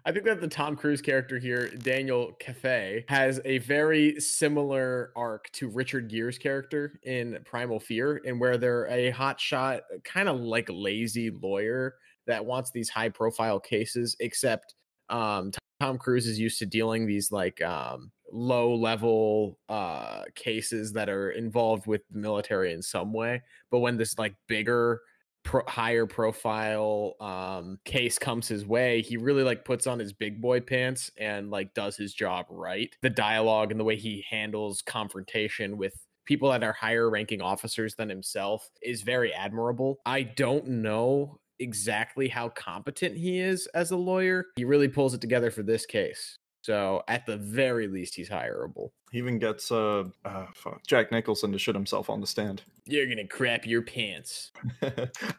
[0.04, 5.50] I think that the Tom Cruise character here, Daniel Kaffee, has a very similar arc
[5.52, 10.66] to Richard Gere's character in Primal Fear, and where they're a hotshot, kind of like
[10.70, 11.96] lazy lawyer
[12.26, 14.74] that wants these high profile cases, except
[15.10, 21.08] um, Tom Cruise is used to dealing these like um, low level uh, cases that
[21.08, 23.42] are involved with the military in some way.
[23.70, 25.00] But when this like bigger
[25.44, 30.40] pro- higher profile um case comes his way he really like puts on his big
[30.40, 32.96] boy pants and like does his job right.
[33.02, 37.94] The dialogue and the way he handles confrontation with people that are higher ranking officers
[37.96, 39.98] than himself is very admirable.
[40.06, 44.46] I don't know exactly how competent he is as a lawyer.
[44.56, 48.90] He really pulls it together for this case So at the very least, he's hireable.
[49.10, 52.62] He even gets uh, uh fuck, Jack Nicholson to shit himself on the stand.
[52.84, 54.52] You're gonna crap your pants.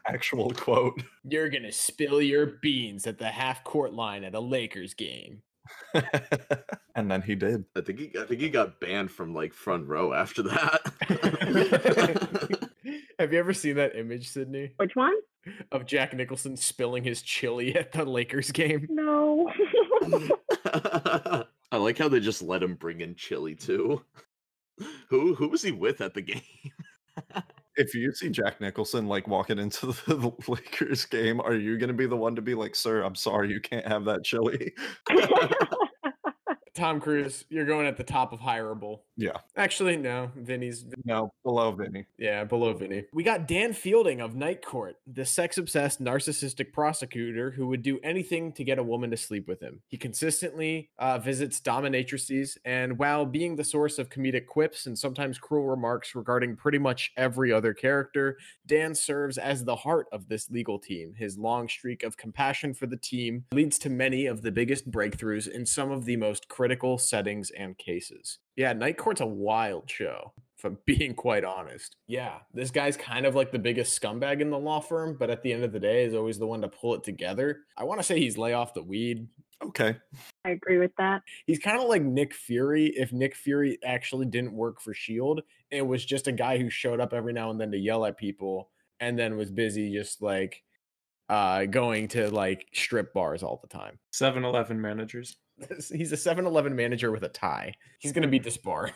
[0.06, 1.02] Actual quote.
[1.28, 5.42] You're gonna spill your beans at the half court line at a Lakers game.
[6.94, 7.64] and then he did.
[7.74, 10.80] I think he, I think he got banned from like front row after that.
[13.18, 15.14] Have you ever seen that image, Sydney, Which one?
[15.72, 18.86] of Jack Nicholson spilling his chili at the Lakers game?
[18.90, 19.50] No.
[21.72, 24.02] I like how they just let him bring in chili too.
[25.08, 26.42] Who who was he with at the game?
[27.76, 31.92] If you see Jack Nicholson like walking into the, the Lakers game, are you gonna
[31.92, 34.74] be the one to be like, "Sir, I'm sorry, you can't have that chili"?
[36.74, 39.00] Tom Cruise, you're going at the top of hireable.
[39.16, 39.36] Yeah.
[39.56, 40.32] Actually, no.
[40.34, 42.06] Vinny's No, below Vinny.
[42.18, 43.04] yeah, below Vinny.
[43.12, 48.52] We got Dan Fielding of Night Court, the sex-obsessed narcissistic prosecutor who would do anything
[48.54, 49.82] to get a woman to sleep with him.
[49.86, 55.38] He consistently uh, visits dominatrices, and while being the source of comedic quips and sometimes
[55.38, 60.50] cruel remarks regarding pretty much every other character, Dan serves as the heart of this
[60.50, 61.14] legal team.
[61.16, 65.46] His long streak of compassion for the team leads to many of the biggest breakthroughs
[65.48, 68.38] in some of the most critical settings and cases.
[68.56, 71.96] Yeah, Night Court's a wild show, if I'm being quite honest.
[72.06, 75.42] Yeah, this guy's kind of like the biggest scumbag in the law firm, but at
[75.42, 77.58] the end of the day, is always the one to pull it together.
[77.76, 79.28] I want to say he's lay off the weed.
[79.62, 79.94] Okay.
[80.46, 81.20] I agree with that.
[81.46, 85.42] He's kind of like Nick Fury if Nick Fury actually didn't work for S.H.I.E.L.D.
[85.70, 88.16] and was just a guy who showed up every now and then to yell at
[88.16, 90.62] people and then was busy just like
[91.28, 93.98] uh going to like strip bars all the time.
[94.12, 95.36] 7 Eleven managers.
[95.68, 97.74] He's a 7-Eleven manager with a tie.
[97.98, 98.92] He's going to be disbarred.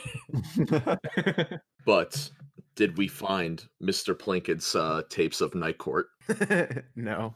[1.89, 2.31] But
[2.75, 4.15] did we find Mr.
[4.15, 6.09] Plinkett's uh, tapes of Night Court?
[6.97, 7.35] no.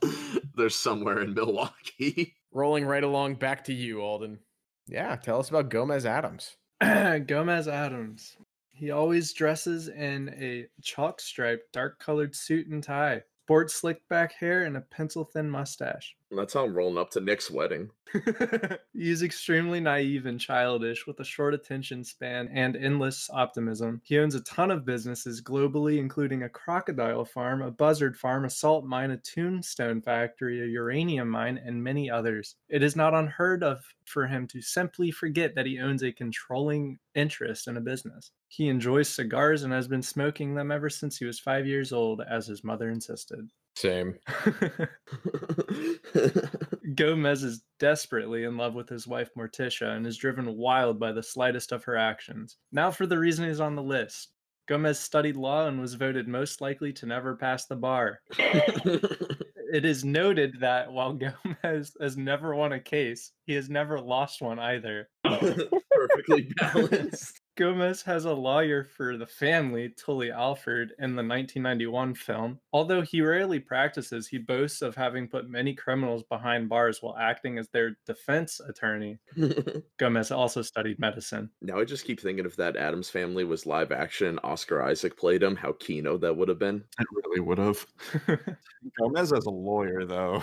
[0.55, 2.37] They're somewhere in Milwaukee.
[2.53, 4.39] Rolling right along back to you, Alden.
[4.87, 6.59] Yeah, tell us about Gomez Addams.
[6.81, 8.37] Gomez Addams.
[8.75, 14.35] He always dresses in a chalk striped, dark colored suit and tie, sports slicked back
[14.35, 16.14] hair, and a pencil thin mustache.
[16.35, 17.91] That's how I'm rolling up to Nick's wedding.
[18.95, 24.01] he is extremely naive and childish with a short attention span and endless optimism.
[24.03, 28.51] He owns a ton of businesses globally, including a crocodile farm, a buzzard farm, a
[28.51, 32.57] salt mine, a tombstone factory, a uranium mine, and many others.
[32.68, 36.99] It is not unheard of for him to simply forget that he owns a controlling
[37.14, 38.30] interest in a business.
[38.49, 42.22] He enjoys cigars and has been smoking them ever since he was five years old,
[42.22, 43.51] as his mother insisted.
[43.77, 44.14] Same.
[46.95, 51.23] Gomez is desperately in love with his wife Morticia and is driven wild by the
[51.23, 52.59] slightest of her actions.
[52.70, 54.33] Now for the reason he's on the list.
[54.68, 58.20] Gomez studied law and was voted most likely to never pass the bar.
[59.73, 64.43] It is noted that while Gomez has never won a case, he has never lost
[64.43, 65.09] one either.
[65.25, 67.41] Perfectly balanced.
[67.57, 72.59] Gomez has a lawyer for the family, Tully Alford, in the 1991 film.
[72.72, 77.59] Although he rarely practices, he boasts of having put many criminals behind bars while acting
[77.59, 79.18] as their defense attorney.
[79.98, 81.50] Gomez also studied medicine.
[81.61, 85.42] now I just keep thinking if that Addams family was live action Oscar Isaac played
[85.42, 86.82] him, how kino that would have been.
[86.98, 87.86] It really would have.
[88.98, 90.42] Gomez as a lawyer, though.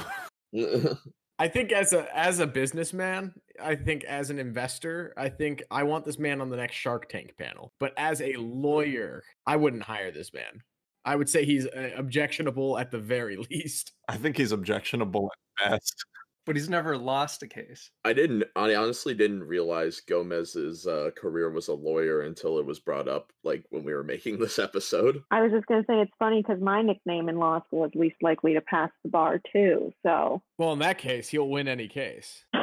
[1.40, 3.34] I think as a as a businessman,
[3.64, 7.08] I think as an investor, I think I want this man on the next Shark
[7.08, 7.72] Tank panel.
[7.80, 10.62] But as a lawyer, I wouldn't hire this man.
[11.06, 13.94] I would say he's uh, objectionable at the very least.
[14.10, 15.32] I think he's objectionable
[15.64, 16.06] at best.
[16.50, 17.92] But he's never lost a case.
[18.04, 18.44] I didn't.
[18.56, 23.32] I honestly didn't realize Gomez's uh, career was a lawyer until it was brought up,
[23.44, 25.22] like when we were making this episode.
[25.30, 27.92] I was just going to say it's funny because my nickname in law school is
[27.94, 29.94] least likely to pass the bar too.
[30.04, 32.46] So Well, in that case, he'll win any case.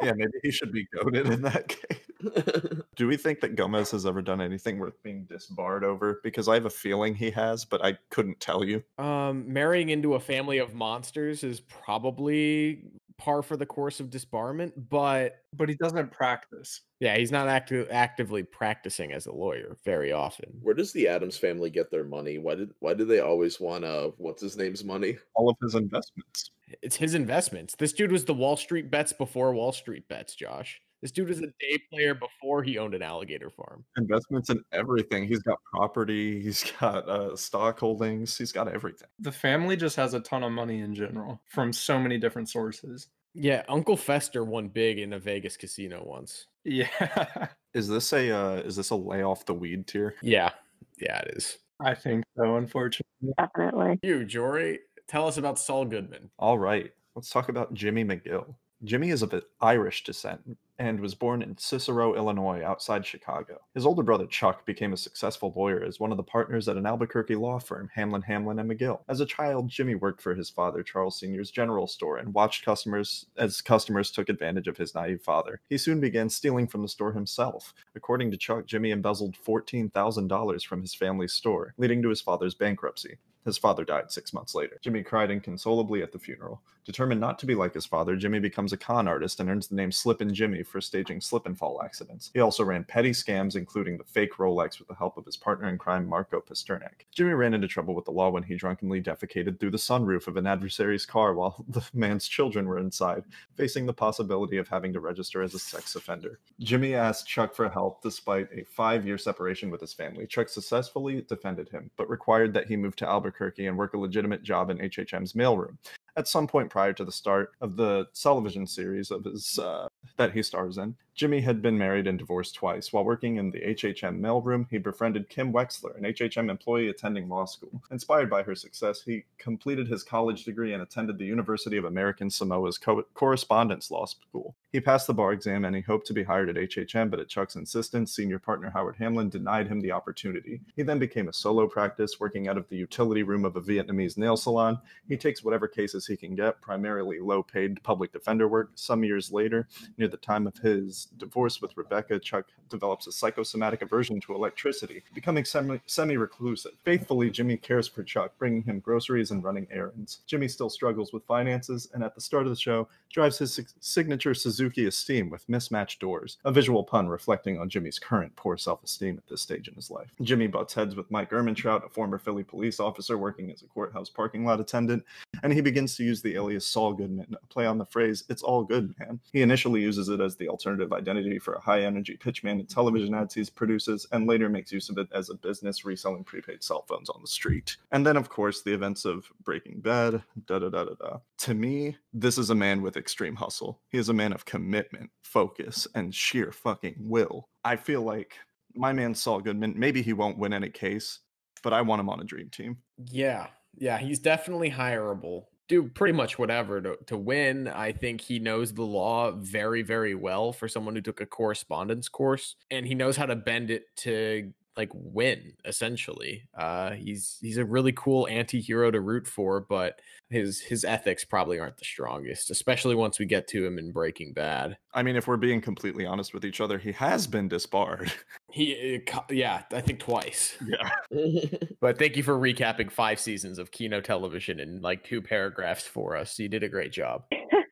[0.00, 1.98] Yeah, maybe he should be goaded in that case.
[2.96, 6.20] Do we think that Gomez has ever done anything worth being disbarred over?
[6.22, 8.82] Because I have a feeling he has, but I couldn't tell you.
[8.98, 14.72] Um, marrying into a family of monsters is probably par for the course of disbarment,
[14.88, 16.82] but But he doesn't practice.
[17.00, 20.56] yeah, he's not active actively practicing as a lawyer very often.
[20.62, 22.38] Where does the Addams family get their money?
[22.38, 25.18] Why did Why do they always want uh what's his name's money?
[25.34, 26.52] All of his investments.
[26.82, 27.74] It's his investments.
[27.76, 30.80] This dude was the Wall Street bets before Wall Street bets, Josh.
[31.00, 33.84] This dude was a day player before he owned an alligator farm.
[33.96, 35.26] Investments in everything.
[35.26, 39.08] He's got property, he's got uh, stock holdings, he's got everything.
[39.20, 43.08] The family just has a ton of money in general from so many different sources.
[43.34, 46.46] Yeah, Uncle Fester won big in a Vegas casino once.
[46.64, 50.14] Yeah, Is this a uh, is this a lay off the weed tier?
[50.22, 50.50] Yeah,
[50.98, 51.58] yeah, it is.
[51.80, 53.34] I think so, unfortunately.
[53.36, 53.98] definitely.
[54.02, 56.30] You, Jory, tell us about Saul Goodman.
[56.38, 58.54] All right, let's talk about Jimmy McGill.
[58.84, 63.60] Jimmy is of Irish descent and was born in Cicero, Illinois, outside Chicago.
[63.74, 66.86] His older brother Chuck became a successful lawyer as one of the partners at an
[66.86, 69.00] Albuquerque law firm, Hamlin, Hamlin and McGill.
[69.08, 73.26] As a child, Jimmy worked for his father, Charles Sr.'s general store, and watched customers
[73.36, 75.60] as customers took advantage of his naive father.
[75.68, 77.74] He soon began stealing from the store himself.
[77.96, 83.18] According to Chuck, Jimmy embezzled $14,000 from his family's store, leading to his father's bankruptcy.
[83.48, 84.78] His father died six months later.
[84.82, 86.60] Jimmy cried inconsolably at the funeral.
[86.84, 89.74] Determined not to be like his father, Jimmy becomes a con artist and earns the
[89.74, 92.30] name Slippin' Jimmy for staging slip and fall accidents.
[92.34, 95.70] He also ran petty scams, including the fake Rolex, with the help of his partner
[95.70, 97.06] in crime, Marco Pasternak.
[97.14, 100.36] Jimmy ran into trouble with the law when he drunkenly defecated through the sunroof of
[100.36, 103.24] an adversary's car while the man's children were inside,
[103.54, 106.38] facing the possibility of having to register as a sex offender.
[106.60, 110.26] Jimmy asked Chuck for help despite a five year separation with his family.
[110.26, 113.98] Chuck successfully defended him, but required that he move to Albuquerque Albuquerque and work a
[113.98, 115.76] legitimate job in HHM's mailroom.
[116.16, 119.86] At some point prior to the start of the television series of his uh,
[120.16, 120.96] that he stars in.
[121.18, 122.92] Jimmy had been married and divorced twice.
[122.92, 127.44] While working in the HHM mailroom, he befriended Kim Wexler, an HHM employee attending law
[127.44, 127.82] school.
[127.90, 132.30] Inspired by her success, he completed his college degree and attended the University of American
[132.30, 134.54] Samoa's co- correspondence law school.
[134.70, 137.28] He passed the bar exam and he hoped to be hired at HHM, but at
[137.28, 140.60] Chuck's insistence, senior partner Howard Hamlin denied him the opportunity.
[140.76, 144.18] He then became a solo practice, working out of the utility room of a Vietnamese
[144.18, 144.78] nail salon.
[145.08, 148.70] He takes whatever cases he can get, primarily low paid public defender work.
[148.76, 149.66] Some years later,
[149.96, 155.02] near the time of his divorce with Rebecca, Chuck develops a psychosomatic aversion to electricity,
[155.14, 156.72] becoming semi reclusive.
[156.84, 160.20] Faithfully, Jimmy cares for Chuck, bringing him groceries and running errands.
[160.26, 164.34] Jimmy still struggles with finances, and at the start of the show, drives his signature
[164.34, 169.16] Suzuki Esteem with mismatched doors, a visual pun reflecting on Jimmy's current poor self esteem
[169.16, 170.10] at this stage in his life.
[170.22, 174.10] Jimmy butts heads with Mike Ehrmantraut, a former Philly police officer working as a courthouse
[174.10, 175.04] parking lot attendant,
[175.42, 178.42] and he begins to use the alias Saul Goodman, a play on the phrase, It's
[178.42, 179.20] all good, man.
[179.32, 183.14] He initially uses it as the alternative identity for a high energy pitchman in television
[183.14, 186.84] ads he produces, and later makes use of it as a business reselling prepaid cell
[186.88, 187.76] phones on the street.
[187.92, 191.18] And then, of course, the events of Breaking Bad, da da da da da.
[191.38, 193.80] To me, this is a man with extreme hustle.
[193.90, 197.48] He is a man of commitment, focus, and sheer fucking will.
[197.64, 198.34] I feel like
[198.74, 201.20] my man Saul Goodman, maybe he won't win any case,
[201.62, 202.78] but I want him on a dream team.
[203.10, 203.48] Yeah.
[203.76, 207.68] Yeah, he's definitely hireable do pretty much whatever to, to win.
[207.68, 212.08] I think he knows the law very, very well for someone who took a correspondence
[212.08, 216.48] course, and he knows how to bend it to like win essentially.
[216.56, 220.00] Uh he's he's a really cool anti-hero to root for but
[220.30, 224.32] his his ethics probably aren't the strongest especially once we get to him in breaking
[224.32, 224.78] bad.
[224.94, 228.12] I mean if we're being completely honest with each other he has been disbarred.
[228.50, 230.56] He uh, yeah i think twice.
[230.64, 230.88] Yeah.
[231.80, 236.16] But thank you for recapping five seasons of kino television in like two paragraphs for
[236.16, 236.38] us.
[236.38, 237.24] You did a great job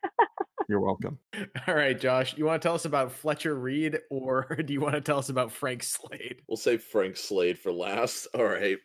[0.69, 1.19] you're welcome.
[1.67, 4.95] All right, Josh, you want to tell us about Fletcher Reede or do you want
[4.95, 6.43] to tell us about Frank Slade?
[6.49, 8.27] We'll save Frank Slade for last.
[8.35, 8.79] All right.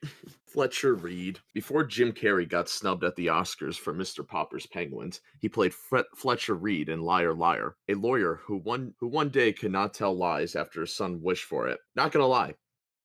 [0.47, 1.39] Fletcher Reede.
[1.53, 4.27] Before Jim Carrey got snubbed at the Oscars for Mr.
[4.27, 5.73] Popper's Penguins, he played
[6.15, 10.15] Fletcher Reede in Liar Liar, a lawyer who one who one day could not tell
[10.15, 11.79] lies after his son wished for it.
[11.95, 12.55] Not gonna lie,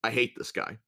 [0.03, 0.79] I hate this guy.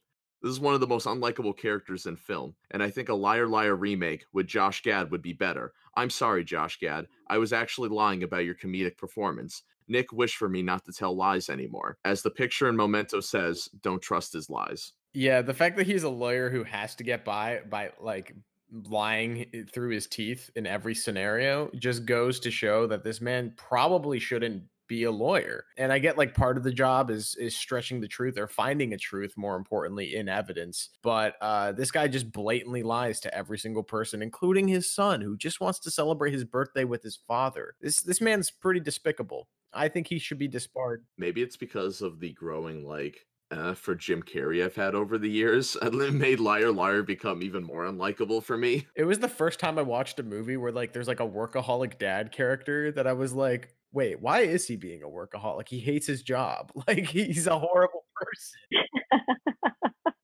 [0.42, 3.48] This is one of the most unlikable characters in film, and I think a Liar
[3.48, 5.72] Liar remake with Josh Gad would be better.
[5.96, 7.06] I'm sorry, Josh Gad.
[7.26, 9.64] I was actually lying about your comedic performance.
[9.88, 11.98] Nick wished for me not to tell lies anymore.
[12.04, 14.92] As the picture in Memento says, don't trust his lies.
[15.12, 18.34] Yeah, the fact that he's a lawyer who has to get by by like
[18.70, 24.18] lying through his teeth in every scenario just goes to show that this man probably
[24.18, 25.66] shouldn't be a lawyer.
[25.76, 28.92] And I get like part of the job is is stretching the truth or finding
[28.92, 30.90] a truth more importantly in evidence.
[31.02, 35.36] But uh this guy just blatantly lies to every single person including his son who
[35.36, 37.74] just wants to celebrate his birthday with his father.
[37.80, 39.48] This this man's pretty despicable.
[39.72, 41.04] I think he should be disbarred.
[41.18, 45.30] Maybe it's because of the growing like uh, for Jim Carrey I've had over the
[45.30, 45.76] years.
[45.82, 48.86] It made Liar Liar become even more unlikable for me.
[48.94, 51.98] It was the first time I watched a movie where like there's like a workaholic
[51.98, 55.68] dad character that I was like, wait, why is he being a workaholic?
[55.68, 56.72] He hates his job.
[56.86, 58.58] Like he's a horrible person.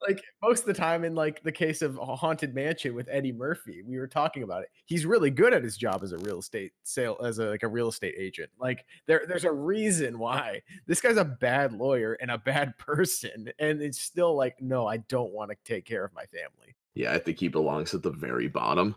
[0.06, 3.82] like most of the time in like the case of haunted mansion with eddie murphy
[3.86, 6.72] we were talking about it he's really good at his job as a real estate
[6.82, 11.00] sale as a like a real estate agent like there there's a reason why this
[11.00, 15.32] guy's a bad lawyer and a bad person and it's still like no i don't
[15.32, 18.48] want to take care of my family yeah i think he belongs at the very
[18.48, 18.94] bottom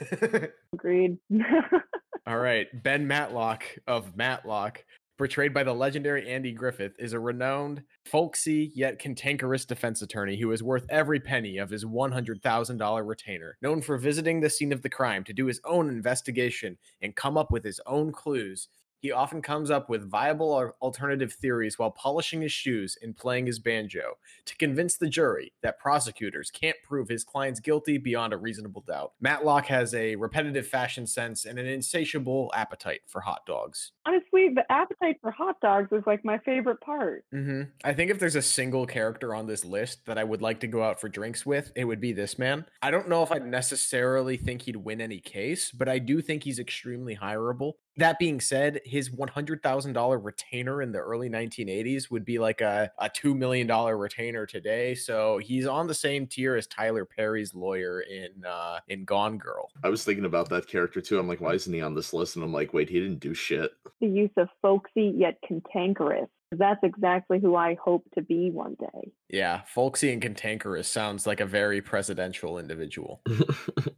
[0.72, 1.18] agreed
[2.26, 4.84] all right ben matlock of matlock
[5.16, 10.52] portrayed by the legendary Andy Griffith, is a renowned, folksy yet cantankerous defense attorney who
[10.52, 13.56] is worth every penny of his $100,000 retainer.
[13.62, 17.38] Known for visiting the scene of the crime to do his own investigation and come
[17.38, 18.68] up with his own clues,
[19.00, 23.58] he often comes up with viable alternative theories while polishing his shoes and playing his
[23.58, 28.82] banjo to convince the jury that prosecutors can't prove his client's guilty beyond a reasonable
[28.86, 29.12] doubt.
[29.20, 33.92] Matlock has a repetitive fashion sense and an insatiable appetite for hot dogs.
[34.06, 37.24] Honestly, the appetite for hot dogs is like my favorite part.
[37.34, 37.62] Mm-hmm.
[37.84, 40.66] I think if there's a single character on this list that I would like to
[40.66, 42.66] go out for drinks with, it would be this man.
[42.82, 46.44] I don't know if I'd necessarily think he'd win any case, but I do think
[46.44, 47.74] he's extremely hireable.
[47.98, 53.08] That being said, his $100,000 retainer in the early 1980s would be like a, a
[53.08, 54.94] $2 million retainer today.
[54.94, 59.70] So he's on the same tier as Tyler Perry's lawyer in uh, in Gone Girl.
[59.82, 61.18] I was thinking about that character too.
[61.18, 62.36] I'm like, why isn't he on this list?
[62.36, 63.72] And I'm like, wait, he didn't do shit.
[64.00, 66.28] The use of folksy yet cantankerous.
[66.58, 69.12] That's exactly who I hope to be one day.
[69.28, 73.22] Yeah, folksy and cantankerous sounds like a very presidential individual.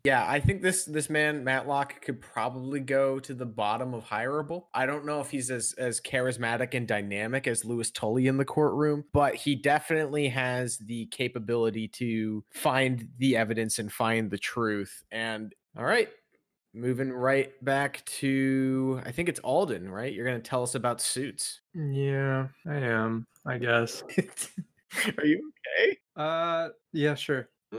[0.09, 4.65] Yeah, I think this this man Matlock could probably go to the bottom of hireable.
[4.73, 8.47] I don't know if he's as as charismatic and dynamic as Louis Tully in the
[8.47, 15.05] courtroom, but he definitely has the capability to find the evidence and find the truth.
[15.11, 16.09] And all right,
[16.75, 20.13] moving right back to I think it's Alden, right?
[20.13, 21.61] You're going to tell us about suits.
[21.75, 23.27] Yeah, I am.
[23.47, 24.03] I guess.
[25.19, 25.99] Are you okay?
[26.17, 27.49] Uh, yeah, sure.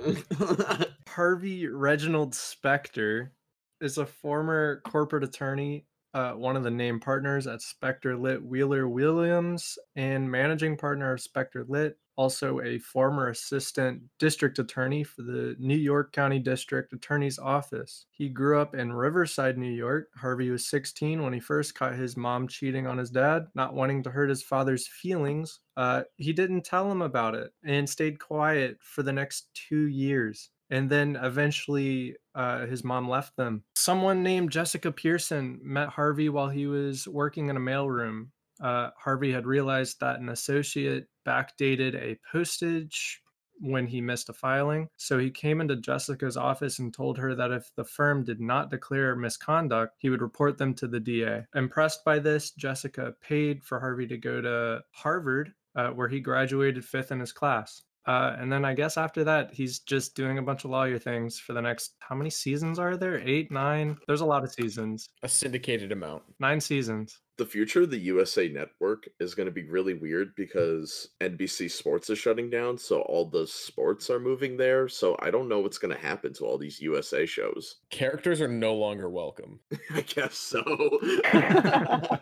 [1.08, 3.34] Harvey Reginald Specter
[3.82, 8.88] is a former corporate attorney, uh, one of the named partners at Specter Litt Wheeler
[8.88, 11.98] Williams, and managing partner of Specter Litt.
[12.20, 18.08] Also, a former assistant district attorney for the New York County District Attorney's Office.
[18.12, 20.10] He grew up in Riverside, New York.
[20.18, 24.04] Harvey was 16 when he first caught his mom cheating on his dad, not wanting
[24.04, 25.62] to hurt his father's feelings.
[25.78, 30.50] Uh, he didn't tell him about it and stayed quiet for the next two years
[30.70, 33.64] and then eventually uh, his mom left them.
[33.76, 38.28] Someone named Jessica Pearson met Harvey while he was working in a mailroom.
[38.62, 43.22] Uh, Harvey had realized that an associate backdated a postage
[43.60, 44.88] when he missed a filing.
[44.98, 48.72] So he came into Jessica's office and told her that if the firm did not
[48.72, 51.46] declare misconduct, he would report them to the DA.
[51.56, 56.86] Impressed by this, Jessica paid for Harvey to go to Harvard, uh, where he graduated
[56.86, 57.84] fifth in his class.
[58.06, 61.38] Uh, and then I guess after that, he's just doing a bunch of lawyer things
[61.38, 61.94] for the next.
[62.00, 63.20] How many seasons are there?
[63.20, 63.98] Eight, nine?
[64.08, 65.10] There's a lot of seasons.
[65.22, 66.24] A syndicated amount.
[66.40, 67.20] Nine seasons.
[67.40, 72.10] The future of the USA network is going to be really weird because NBC Sports
[72.10, 74.90] is shutting down, so all the sports are moving there.
[74.90, 77.78] So I don't know what's going to happen to all these USA shows.
[77.90, 79.62] Characters are no longer welcome.
[79.92, 80.62] I guess so.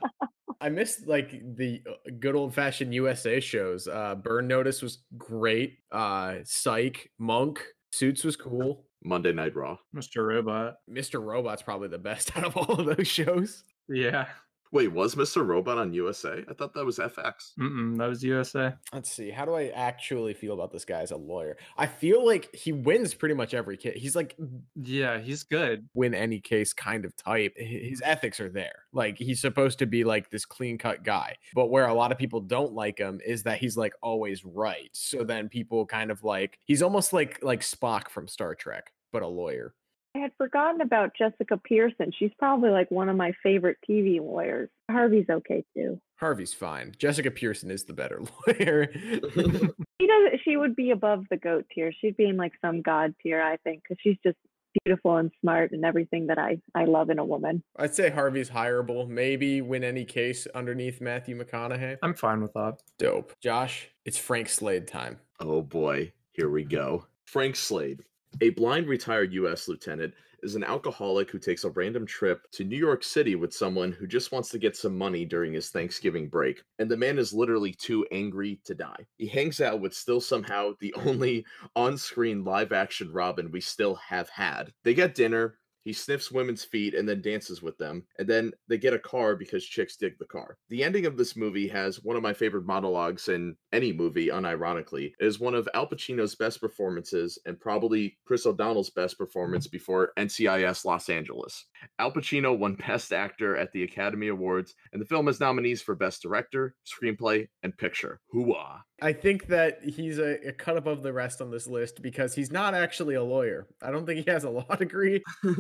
[0.62, 3.88] I miss like the uh, good old fashioned USA shows.
[3.88, 5.80] Uh Burn Notice was great.
[5.92, 8.86] Uh Psych, Monk, Suits was cool.
[9.04, 9.78] Monday Night Raw.
[9.96, 10.28] Mr.
[10.28, 10.76] Robot.
[10.90, 11.24] Mr.
[11.24, 13.64] Robot's probably the best out of all of those shows.
[13.88, 14.28] Yeah.
[14.72, 15.46] Wait, was Mr.
[15.46, 16.44] Robot on USA?
[16.50, 17.54] I thought that was FX.
[17.60, 18.74] Mm-mm, that was USA.
[18.94, 19.30] Let's see.
[19.30, 21.58] How do I actually feel about this guy as a lawyer?
[21.78, 23.98] I feel like he wins pretty much every case.
[24.02, 24.36] He's like
[24.76, 25.88] Yeah, he's good.
[25.94, 27.54] win any case kind of type.
[27.56, 28.84] His ethics are there.
[28.92, 31.38] Like he's supposed to be like this clean cut guy.
[31.54, 34.90] But where a lot of people don't like him is that he's like always right.
[34.94, 39.22] So then people kind of like he's almost like like Spock from Star Trek, but
[39.24, 39.74] a lawyer.
[40.18, 42.12] I had forgotten about Jessica Pearson.
[42.18, 44.70] She's probably like one of my favorite TV lawyers.
[44.90, 46.02] Harvey's okay too.
[46.16, 46.94] Harvey's fine.
[46.98, 48.88] Jessica Pearson is the better lawyer.
[50.00, 50.40] She does.
[50.46, 51.92] She would be above the goat tier.
[51.92, 54.38] She'd be in like some god tier, I think, because she's just
[54.86, 57.64] beautiful and smart and everything that I I love in a woman.
[57.78, 59.10] I'd say Harvey's hireable.
[59.10, 61.98] Maybe win any case underneath Matthew McConaughey.
[62.04, 62.78] I'm fine with that.
[63.00, 63.34] Dope.
[63.42, 65.18] Josh, it's Frank Slade time.
[65.40, 67.08] Oh boy, here we go.
[67.26, 68.04] Frank Slade,
[68.42, 69.68] a blind retired U.S.
[69.68, 70.14] lieutenant,
[70.44, 74.06] is an alcoholic who takes a random trip to New York City with someone who
[74.08, 76.62] just wants to get some money during his Thanksgiving break.
[76.80, 79.06] And the man is literally too angry to die.
[79.18, 83.96] He hangs out with still somehow the only on screen live action Robin we still
[83.96, 84.72] have had.
[84.84, 85.58] They get dinner.
[85.84, 88.04] He sniffs women's feet and then dances with them.
[88.20, 90.58] And then they get a car because chicks dig the car.
[90.70, 95.14] The ending of this movie has one of my favorite monologues in any movie, unironically.
[95.20, 99.76] It is one of Al Pacino's best performances and probably Chris O'Donnell's best performance mm-hmm.
[99.76, 101.66] before NCIS Los Angeles.
[102.00, 105.96] Al Pacino won Best Actor at the Academy Awards, and the film has nominees for
[105.96, 108.20] Best Director, Screenplay, and Picture.
[108.34, 108.82] Hooah!
[109.02, 112.52] I think that he's a, a cut above the rest on this list because he's
[112.52, 113.68] not actually a lawyer.
[113.82, 115.24] I don't think he has a law degree.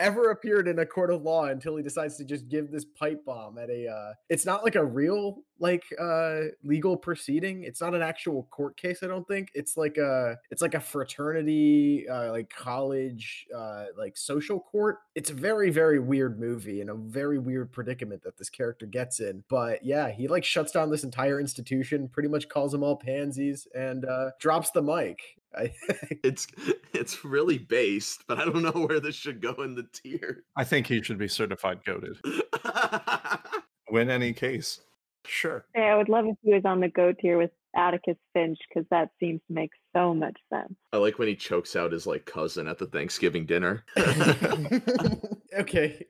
[0.00, 3.22] ever appeared in a court of law until he decides to just give this pipe
[3.24, 7.94] bomb at a uh it's not like a real like uh legal proceeding it's not
[7.94, 12.30] an actual court case i don't think it's like a it's like a fraternity uh
[12.30, 17.38] like college uh like social court it's a very very weird movie and a very
[17.38, 21.40] weird predicament that this character gets in but yeah he like shuts down this entire
[21.50, 25.18] institution pretty much calls them all pansies and uh drops the mic
[25.56, 25.72] I,
[26.22, 26.46] It's
[26.92, 30.44] it's really based, but I don't know where this should go in the tier.
[30.56, 32.18] I think he should be certified goaded.
[33.90, 34.80] Win any case.
[35.26, 35.64] Sure.
[35.74, 38.86] Hey, I would love if he was on the goat tier with Atticus Finch because
[38.90, 40.74] that seems to make so much sense.
[40.92, 43.84] I like when he chokes out his like cousin at the Thanksgiving dinner.
[45.58, 46.06] okay.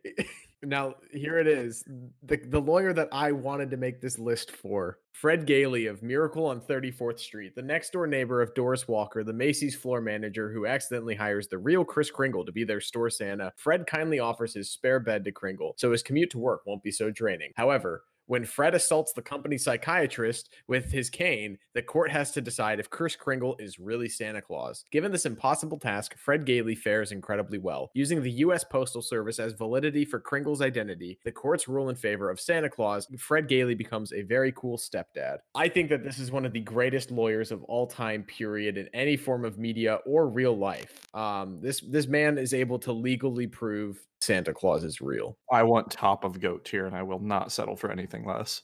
[0.62, 1.84] Now here it is.
[2.22, 6.46] The the lawyer that I wanted to make this list for, Fred Gailey of Miracle
[6.46, 10.66] on 34th Street, the next door neighbor of Doris Walker, the Macy's floor manager who
[10.66, 13.52] accidentally hires the real Kris Kringle to be their store Santa.
[13.56, 16.92] Fred kindly offers his spare bed to Kringle, so his commute to work won't be
[16.92, 17.52] so draining.
[17.56, 22.78] However, when Fred assaults the company psychiatrist with his cane, the court has to decide
[22.78, 24.84] if Kris Kringle is really Santa Claus.
[24.92, 27.90] Given this impossible task, Fred Gailey fares incredibly well.
[27.92, 28.62] Using the U.S.
[28.62, 33.08] Postal Service as validity for Kringle's identity, the courts rule in favor of Santa Claus.
[33.18, 35.38] Fred Gailey becomes a very cool stepdad.
[35.56, 38.88] I think that this is one of the greatest lawyers of all time, period, in
[38.94, 41.04] any form of media or real life.
[41.16, 45.36] Um, this this man is able to legally prove Santa Claus is real.
[45.50, 48.62] I want top of goat tier, and I will not settle for anything less.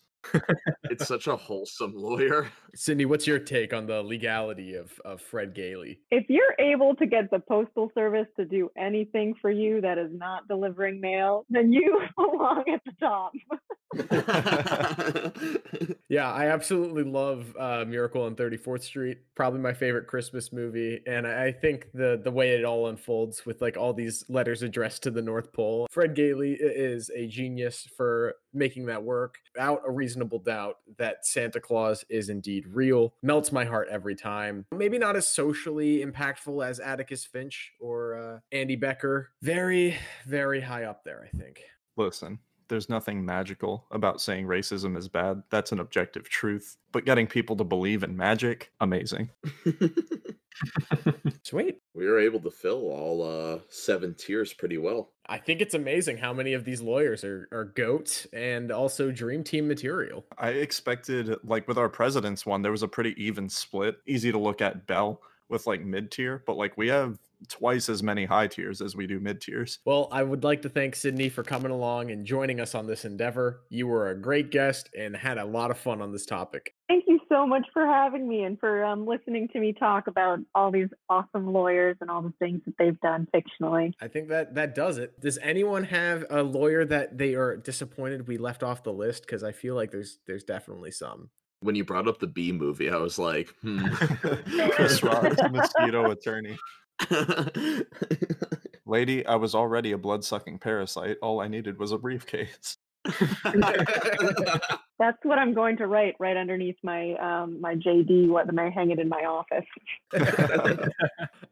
[0.85, 2.49] It's such a wholesome lawyer.
[2.75, 6.01] Cindy, what's your take on the legality of, of Fred Gailey?
[6.11, 10.11] If you're able to get the postal service to do anything for you that is
[10.13, 13.33] not delivering mail, then you belong at the top.
[16.09, 19.19] Yeah, I absolutely love uh, Miracle on 34th Street.
[19.35, 23.45] Probably my favorite Christmas movie, and I I think the the way it all unfolds
[23.45, 25.89] with like all these letters addressed to the North Pole.
[25.91, 29.39] Fred Gailey is a genius for making that work.
[29.55, 33.15] Without a reasonable doubt that Santa Claus is indeed real.
[33.23, 34.67] Melts my heart every time.
[34.73, 39.27] Maybe not as socially impactful as Atticus Finch or uh, Andy Beckett.
[39.43, 39.97] Very,
[40.27, 41.61] very high up there, I think.
[41.97, 42.39] Listen,
[42.69, 45.43] there's nothing magical about saying racism is bad.
[45.51, 46.77] That's an objective truth.
[46.93, 49.31] But getting people to believe in magic, amazing.
[51.43, 51.81] Sweet.
[51.95, 55.13] we were able to fill all uh seven tiers pretty well.
[55.27, 59.45] I think it's amazing how many of these lawyers are, are goats and also dream
[59.45, 60.25] team material.
[60.39, 63.97] I expected, like with our president's one, there was a pretty even split.
[64.07, 67.19] Easy to look at Bell with like mid tier, but like we have
[67.49, 69.79] twice as many high tiers as we do mid tiers.
[69.85, 73.05] Well, I would like to thank Sydney for coming along and joining us on this
[73.05, 73.63] endeavor.
[73.69, 76.73] You were a great guest and had a lot of fun on this topic.
[76.89, 80.39] Thank you so much for having me and for um, listening to me talk about
[80.55, 83.93] all these awesome lawyers and all the things that they've done fictionally.
[84.01, 85.21] I think that that does it.
[85.21, 89.23] Does anyone have a lawyer that they are disappointed we left off the list?
[89.23, 91.31] Because I feel like there's there's definitely some.
[91.61, 93.87] When you brought up the Bee Movie, I was like, hmm.
[94.71, 96.59] Chris Rock, mosquito attorney.
[98.87, 101.17] Lady, I was already a blood sucking parasite.
[101.23, 102.79] All I needed was a briefcase.
[104.99, 108.29] That's what I'm going to write right underneath my um, my JD.
[108.29, 109.65] What am I hang it in my office?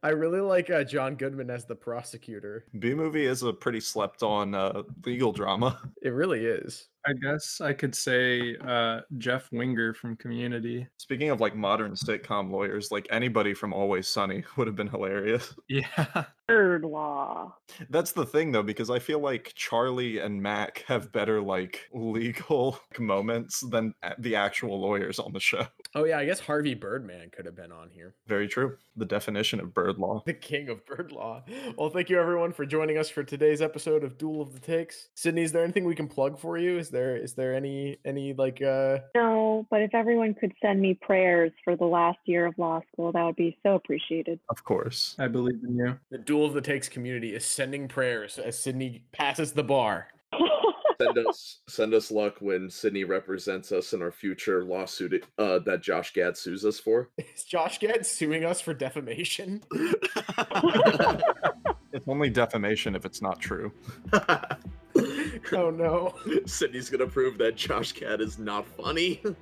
[0.02, 2.64] I really like uh, John Goodman as the prosecutor.
[2.78, 5.80] Bee Movie is a pretty slept on uh, legal drama.
[6.02, 6.88] It really is.
[7.06, 10.86] I guess I could say uh, Jeff Winger from Community.
[10.96, 15.54] Speaking of like modern sitcom lawyers, like anybody from Always Sunny would have been hilarious.
[15.68, 16.24] Yeah.
[16.46, 17.56] Third law.
[17.88, 22.78] That's the thing though, because I feel like Charlie and Mac have better like legal
[22.98, 25.66] moments than the actual lawyers on the show.
[25.94, 28.14] Oh yeah, I guess Harvey Birdman could have been on here.
[28.26, 28.76] Very true.
[28.94, 30.22] The definition of bird law.
[30.26, 31.42] The king of bird law.
[31.78, 35.08] Well, thank you everyone for joining us for today's episode of Duel of the Takes.
[35.14, 36.78] Sydney, is there anything we can plug for you?
[36.78, 40.94] Is there is there any any like uh No, but if everyone could send me
[40.94, 44.40] prayers for the last year of law school, that would be so appreciated.
[44.48, 45.14] Of course.
[45.18, 45.98] I believe in you.
[46.10, 50.08] the Duel of the Takes community is sending prayers as Sydney passes the bar.
[51.00, 55.82] send us send us luck when Sydney represents us in our future lawsuit uh, that
[55.82, 57.10] Josh Gad sues us for.
[57.18, 59.62] Is Josh Gad suing us for defamation?
[61.94, 63.72] It's only defamation if it's not true.
[65.52, 66.14] oh no.
[66.46, 69.22] Sydney's gonna prove that Josh Gad is not funny.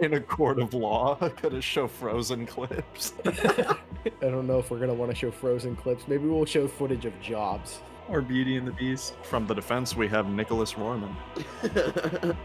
[0.00, 3.14] In a court of law, gonna show frozen clips.
[3.24, 3.76] I
[4.20, 6.06] don't know if we're gonna want to show frozen clips.
[6.06, 7.80] Maybe we'll show footage of jobs.
[8.08, 9.14] Or Beauty and the Beast.
[9.22, 11.14] From the defense, we have Nicholas Rohrman.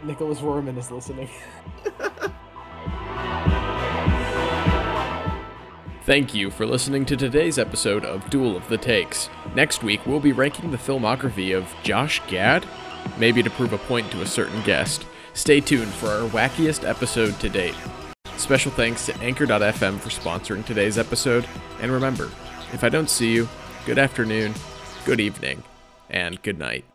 [0.04, 1.30] Nicholas Roman is listening.
[6.06, 9.28] Thank you for listening to today's episode of Duel of the Takes.
[9.56, 12.64] Next week, we'll be ranking the filmography of Josh Gad,
[13.18, 15.08] maybe to prove a point to a certain guest.
[15.34, 17.74] Stay tuned for our wackiest episode to date.
[18.38, 21.48] Special thanks to Anchor.fm for sponsoring today's episode,
[21.82, 22.26] and remember,
[22.72, 23.50] if I don't see you,
[23.88, 24.54] good afternoon,
[25.06, 25.64] good evening,
[26.12, 26.86] and good night.